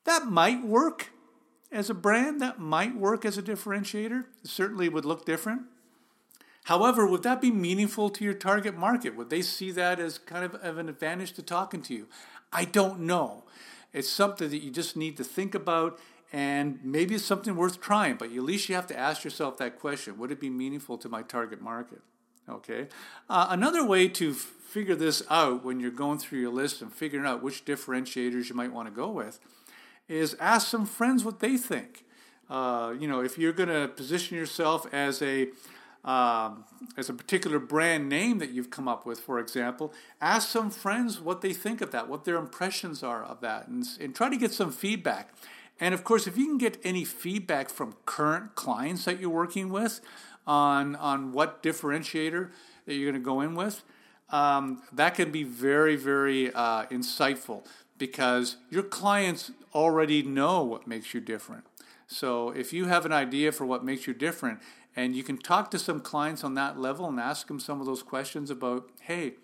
That 0.05 0.27
might 0.27 0.64
work 0.64 1.11
as 1.72 1.90
a 1.90 1.94
brand, 1.94 2.40
that 2.40 2.61
might 2.61 2.94
work 2.94 3.25
as 3.25 3.37
a 3.37 3.42
differentiator. 3.42 4.25
It 4.44 4.51
certainly 4.51 4.88
would 4.88 5.05
look 5.05 5.25
different. 5.25 5.62
However, 6.64 7.07
would 7.07 7.25
that 7.25 7.40
be 7.40 7.51
meaningful 7.51 8.11
to 8.11 8.25
your 8.25 8.35
target 8.35 8.77
market? 8.77 9.16
Would 9.16 9.31
they 9.31 9.42
see 9.42 9.72
that 9.72 9.98
as 9.98 10.18
kind 10.18 10.44
of, 10.44 10.55
of 10.57 10.79
an 10.79 10.88
advantage 10.88 11.33
to 11.33 11.42
talking 11.42 11.83
to 11.83 11.94
you? 11.94 12.07
I 12.53 12.64
don't 12.64 13.01
know. 13.01 13.44
It's 13.92 14.09
something 14.09 14.48
that 14.50 14.59
you 14.59 14.70
just 14.70 14.96
need 14.96 15.16
to 15.18 15.24
think 15.24 15.55
about, 15.55 15.98
and 16.33 16.78
maybe 16.83 17.14
it's 17.14 17.24
something 17.24 17.57
worth 17.57 17.81
trying, 17.81 18.16
but 18.16 18.31
at 18.33 18.42
least 18.42 18.68
you 18.68 18.74
have 18.74 18.87
to 18.88 18.98
ask 18.98 19.24
yourself 19.24 19.59
that 19.59 19.78
question 19.78 20.18
Would 20.18 20.31
it 20.31 20.40
be 20.40 20.50
meaningful 20.50 20.98
to 20.98 21.09
my 21.09 21.22
target 21.22 21.61
market? 21.61 22.00
Okay. 22.48 22.88
Uh, 23.31 23.46
another 23.50 23.87
way 23.87 24.09
to 24.09 24.35
figure 24.35 24.96
this 24.96 25.22
out 25.31 25.64
when 25.64 25.78
you're 25.78 25.90
going 25.90 26.18
through 26.18 26.40
your 26.40 26.50
list 26.50 26.83
and 26.83 26.92
figuring 26.92 27.26
out 27.26 27.42
which 27.42 27.64
differentiators 27.64 28.48
you 28.48 28.55
might 28.55 28.72
want 28.72 28.88
to 28.88 28.94
go 28.94 29.09
with 29.11 29.38
is 30.09 30.35
ask 30.40 30.66
some 30.68 30.87
friends 30.87 31.24
what 31.24 31.40
they 31.40 31.57
think. 31.57 32.05
Uh, 32.50 32.94
you 32.98 33.07
know, 33.07 33.20
if 33.20 33.38
you're 33.38 33.52
going 33.52 33.68
to 33.68 33.88
position 33.88 34.37
yourself 34.37 34.87
as 34.92 35.22
a 35.22 35.48
um, 36.04 36.64
as 36.96 37.08
a 37.08 37.14
particular 37.14 37.58
brand 37.58 38.08
name 38.08 38.38
that 38.38 38.50
you've 38.50 38.70
come 38.70 38.88
up 38.88 39.06
with, 39.06 39.20
for 39.20 39.38
example, 39.38 39.92
ask 40.20 40.48
some 40.48 40.70
friends 40.70 41.20
what 41.20 41.40
they 41.40 41.52
think 41.52 41.80
of 41.80 41.92
that, 41.92 42.08
what 42.08 42.24
their 42.24 42.36
impressions 42.36 43.02
are 43.02 43.22
of 43.22 43.40
that, 43.40 43.68
and, 43.68 43.84
and 44.00 44.14
try 44.14 44.28
to 44.28 44.36
get 44.36 44.52
some 44.52 44.72
feedback. 44.72 45.32
And 45.78 45.94
of 45.94 46.04
course, 46.04 46.26
if 46.26 46.36
you 46.36 46.46
can 46.46 46.58
get 46.58 46.78
any 46.84 47.04
feedback 47.04 47.70
from 47.70 47.96
current 48.04 48.54
clients 48.54 49.04
that 49.04 49.20
you're 49.20 49.30
working 49.30 49.70
with 49.70 50.00
on, 50.46 50.96
on 50.96 51.32
what 51.32 51.62
differentiator 51.62 52.50
that 52.86 52.94
you're 52.94 53.10
going 53.10 53.22
to 53.22 53.24
go 53.24 53.40
in 53.40 53.54
with, 53.54 53.82
um, 54.30 54.82
that 54.92 55.14
can 55.14 55.30
be 55.30 55.44
very, 55.44 55.94
very 55.94 56.52
uh, 56.52 56.86
insightful 56.86 57.64
because 57.98 58.56
your 58.70 58.82
clients 58.82 59.52
already 59.74 60.22
know 60.22 60.62
what 60.62 60.86
makes 60.86 61.14
you 61.14 61.20
different. 61.20 61.64
So 62.06 62.50
if 62.50 62.72
you 62.72 62.86
have 62.86 63.06
an 63.06 63.12
idea 63.12 63.52
for 63.52 63.64
what 63.64 63.84
makes 63.84 64.06
you 64.06 64.14
different, 64.14 64.60
and 64.94 65.16
you 65.16 65.22
can 65.22 65.38
talk 65.38 65.70
to 65.70 65.78
some 65.78 66.00
clients 66.00 66.44
on 66.44 66.55
that 66.55 66.78
level 66.78 67.07
and 67.09 67.18
ask 67.18 67.46
them 67.48 67.59
some 67.59 67.81
of 67.81 67.87
those 67.87 68.02
questions 68.02 68.50
about, 68.50 68.90
hey, 69.02 69.35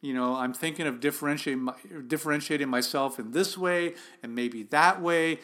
you 0.00 0.14
know, 0.14 0.36
I'm 0.36 0.52
thinking 0.52 0.86
of 0.86 1.00
differentiating, 1.00 1.68
differentiating 2.06 2.68
myself 2.68 3.18
in 3.18 3.30
this 3.30 3.56
way 3.56 3.94
and 4.22 4.34
maybe 4.34 4.62
that 4.64 5.00
way. 5.00 5.38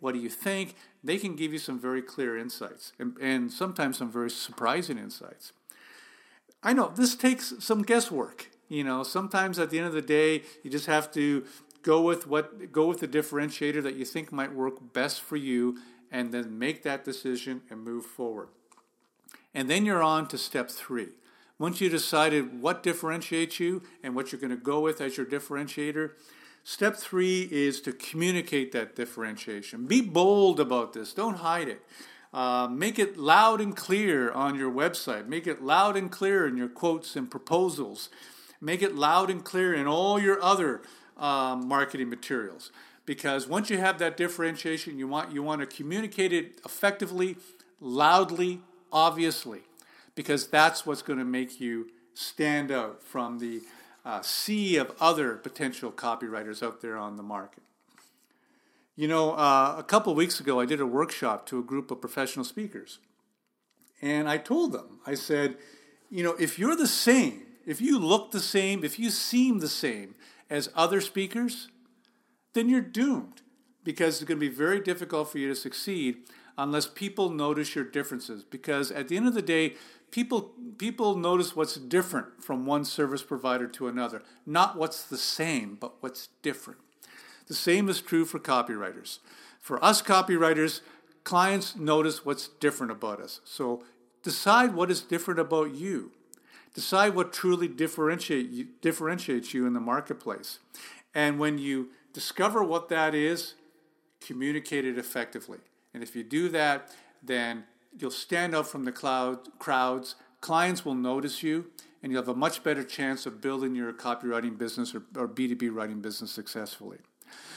What 0.00 0.12
do 0.12 0.20
you 0.20 0.28
think? 0.28 0.74
They 1.04 1.18
can 1.18 1.36
give 1.36 1.52
you 1.52 1.58
some 1.58 1.80
very 1.80 2.02
clear 2.02 2.36
insights 2.36 2.92
and, 2.98 3.16
and 3.20 3.52
sometimes 3.52 3.98
some 3.98 4.10
very 4.10 4.30
surprising 4.30 4.98
insights. 4.98 5.52
I 6.62 6.72
know 6.72 6.92
this 6.94 7.14
takes 7.14 7.54
some 7.58 7.82
guesswork. 7.82 8.50
You 8.68 8.84
know, 8.84 9.02
sometimes 9.02 9.58
at 9.58 9.70
the 9.70 9.78
end 9.78 9.88
of 9.88 9.92
the 9.92 10.02
day, 10.02 10.42
you 10.62 10.70
just 10.70 10.86
have 10.86 11.10
to 11.12 11.44
go 11.82 12.00
with 12.00 12.26
what 12.26 12.72
go 12.72 12.86
with 12.86 13.00
the 13.00 13.08
differentiator 13.08 13.82
that 13.82 13.96
you 13.96 14.04
think 14.04 14.32
might 14.32 14.54
work 14.54 14.92
best 14.92 15.20
for 15.20 15.36
you 15.36 15.78
and 16.10 16.32
then 16.32 16.58
make 16.58 16.82
that 16.84 17.04
decision 17.04 17.62
and 17.68 17.82
move 17.82 18.06
forward. 18.06 18.48
And 19.54 19.68
then 19.68 19.84
you're 19.84 20.02
on 20.02 20.28
to 20.28 20.38
step 20.38 20.70
three. 20.70 21.08
Once 21.58 21.80
you 21.80 21.88
decided 21.88 22.60
what 22.60 22.82
differentiates 22.82 23.60
you 23.60 23.82
and 24.02 24.14
what 24.14 24.32
you're 24.32 24.40
going 24.40 24.50
to 24.50 24.56
go 24.56 24.80
with 24.80 25.00
as 25.00 25.16
your 25.16 25.26
differentiator, 25.26 26.12
step 26.64 26.96
three 26.96 27.48
is 27.52 27.80
to 27.80 27.92
communicate 27.92 28.72
that 28.72 28.96
differentiation. 28.96 29.86
Be 29.86 30.00
bold 30.00 30.58
about 30.58 30.92
this, 30.92 31.12
don't 31.12 31.36
hide 31.36 31.68
it. 31.68 31.82
Uh, 32.32 32.66
make 32.66 32.98
it 32.98 33.18
loud 33.18 33.60
and 33.60 33.76
clear 33.76 34.32
on 34.32 34.54
your 34.54 34.72
website. 34.72 35.26
Make 35.28 35.46
it 35.46 35.62
loud 35.62 35.96
and 35.98 36.10
clear 36.10 36.46
in 36.46 36.56
your 36.56 36.68
quotes 36.68 37.14
and 37.14 37.30
proposals. 37.30 38.08
Make 38.58 38.80
it 38.80 38.94
loud 38.94 39.28
and 39.28 39.44
clear 39.44 39.74
in 39.74 39.86
all 39.86 40.18
your 40.18 40.42
other 40.42 40.80
um, 41.18 41.68
marketing 41.68 42.08
materials. 42.08 42.72
Because 43.04 43.46
once 43.46 43.68
you 43.68 43.78
have 43.78 43.98
that 43.98 44.16
differentiation, 44.16 44.98
you 44.98 45.06
want 45.08 45.32
you 45.32 45.42
want 45.42 45.60
to 45.60 45.66
communicate 45.66 46.32
it 46.32 46.60
effectively, 46.64 47.36
loudly, 47.80 48.62
obviously, 48.92 49.60
because 50.14 50.46
that's 50.46 50.86
what's 50.86 51.02
going 51.02 51.18
to 51.18 51.24
make 51.24 51.60
you 51.60 51.88
stand 52.14 52.70
out 52.70 53.02
from 53.02 53.38
the 53.38 53.62
uh, 54.04 54.20
sea 54.22 54.76
of 54.76 54.92
other 55.00 55.36
potential 55.36 55.90
copywriters 55.90 56.62
out 56.62 56.80
there 56.82 56.96
on 56.96 57.16
the 57.16 57.22
market. 57.22 57.62
You 58.94 59.08
know, 59.08 59.32
uh, 59.32 59.76
a 59.78 59.82
couple 59.82 60.14
weeks 60.14 60.38
ago, 60.38 60.60
I 60.60 60.66
did 60.66 60.80
a 60.80 60.86
workshop 60.86 61.46
to 61.46 61.58
a 61.58 61.62
group 61.62 61.90
of 61.90 62.00
professional 62.00 62.44
speakers. 62.44 62.98
And 64.02 64.28
I 64.28 64.36
told 64.36 64.72
them, 64.72 64.98
I 65.06 65.14
said, 65.14 65.56
you 66.10 66.22
know, 66.22 66.34
if 66.38 66.58
you're 66.58 66.76
the 66.76 66.88
same, 66.88 67.42
if 67.64 67.80
you 67.80 67.98
look 67.98 68.32
the 68.32 68.40
same, 68.40 68.84
if 68.84 68.98
you 68.98 69.10
seem 69.10 69.60
the 69.60 69.68
same 69.68 70.14
as 70.50 70.68
other 70.74 71.00
speakers, 71.00 71.68
then 72.52 72.68
you're 72.68 72.80
doomed 72.80 73.40
because 73.84 74.16
it's 74.16 74.28
going 74.28 74.38
to 74.38 74.48
be 74.48 74.54
very 74.54 74.80
difficult 74.80 75.30
for 75.30 75.38
you 75.38 75.48
to 75.48 75.56
succeed 75.56 76.18
unless 76.62 76.86
people 76.86 77.30
notice 77.30 77.74
your 77.74 77.84
differences. 77.84 78.44
Because 78.44 78.90
at 78.92 79.08
the 79.08 79.16
end 79.16 79.26
of 79.26 79.34
the 79.34 79.42
day, 79.42 79.74
people 80.10 80.52
people 80.78 81.16
notice 81.16 81.56
what's 81.56 81.74
different 81.74 82.42
from 82.42 82.64
one 82.64 82.84
service 82.84 83.22
provider 83.22 83.66
to 83.66 83.88
another, 83.88 84.22
not 84.46 84.76
what's 84.76 85.02
the 85.02 85.18
same, 85.18 85.76
but 85.80 85.94
what's 86.00 86.28
different. 86.42 86.78
The 87.48 87.54
same 87.54 87.88
is 87.88 88.00
true 88.00 88.24
for 88.24 88.38
copywriters. 88.38 89.18
For 89.60 89.82
us 89.84 90.00
copywriters, 90.00 90.80
clients 91.24 91.76
notice 91.76 92.24
what's 92.24 92.48
different 92.48 92.92
about 92.92 93.20
us. 93.20 93.40
So 93.44 93.82
decide 94.22 94.74
what 94.74 94.90
is 94.90 95.00
different 95.00 95.40
about 95.40 95.74
you. 95.74 96.12
Decide 96.74 97.14
what 97.14 97.32
truly 97.32 97.68
differentiate 97.68 98.48
you, 98.48 98.68
differentiates 98.80 99.52
you 99.52 99.66
in 99.66 99.74
the 99.74 99.80
marketplace. 99.80 100.58
And 101.14 101.38
when 101.38 101.58
you 101.58 101.88
discover 102.12 102.62
what 102.62 102.88
that 102.88 103.14
is, 103.14 103.54
communicate 104.20 104.86
it 104.86 104.96
effectively. 104.96 105.58
And 105.94 106.02
if 106.02 106.16
you 106.16 106.22
do 106.22 106.48
that, 106.50 106.90
then 107.22 107.64
you'll 107.98 108.10
stand 108.10 108.54
out 108.54 108.66
from 108.66 108.84
the 108.84 108.92
cloud, 108.92 109.58
crowds. 109.58 110.14
Clients 110.40 110.84
will 110.84 110.94
notice 110.94 111.42
you, 111.42 111.66
and 112.02 112.10
you'll 112.10 112.22
have 112.22 112.28
a 112.28 112.34
much 112.34 112.64
better 112.64 112.82
chance 112.82 113.26
of 113.26 113.40
building 113.40 113.74
your 113.74 113.92
copywriting 113.92 114.58
business 114.58 114.94
or, 114.94 115.02
or 115.16 115.28
B2B 115.28 115.72
writing 115.72 116.00
business 116.00 116.30
successfully. 116.30 116.98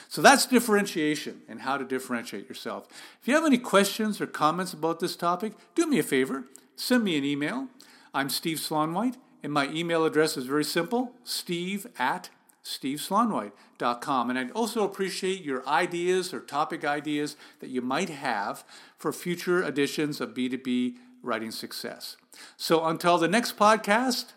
So 0.08 0.22
that's 0.22 0.46
differentiation 0.46 1.42
and 1.48 1.62
how 1.62 1.78
to 1.78 1.84
differentiate 1.84 2.48
yourself. 2.48 2.88
If 3.22 3.28
you 3.28 3.34
have 3.36 3.46
any 3.46 3.58
questions 3.58 4.22
or 4.22 4.28
comments 4.28 4.74
about 4.74 5.00
this 5.00 5.16
topic, 5.16 5.54
do 5.74 5.88
me 5.88 6.00
a 6.00 6.04
favor, 6.04 6.46
send 6.76 7.04
me 7.04 7.18
an 7.18 7.26
email. 7.26 7.68
I'm 8.14 8.30
Steve 8.30 8.58
Slaunwhite, 8.58 9.18
and 9.44 9.52
my 9.52 9.68
email 9.70 10.06
address 10.06 10.38
is 10.38 10.46
very 10.46 10.64
simple 10.64 11.14
steve 11.24 11.88
at 11.98 12.30
steveslaunwhite.com. 12.66 14.30
And 14.30 14.40
I'd 14.40 14.52
also 14.52 14.84
appreciate 14.84 15.44
your 15.44 15.66
ideas 15.68 16.34
or 16.34 16.42
topic 16.42 16.84
ideas 16.84 17.38
that 17.60 17.70
you 17.70 17.82
might 17.82 18.10
have 18.10 18.66
for 18.98 19.14
future 19.14 19.64
editions 19.64 20.20
of 20.20 20.34
B2B 20.34 20.96
Writing 21.22 21.52
Success. 21.52 22.18
So 22.58 22.86
until 22.86 23.18
the 23.18 23.28
next 23.28 23.58
podcast, 23.58 24.34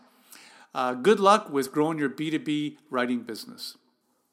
uh, 0.75 0.95
good 0.95 1.19
luck 1.19 1.51
with 1.51 1.73
growing 1.73 1.99
your 1.99 2.11
B2B 2.11 2.77
writing 2.91 3.23
business. 3.23 3.77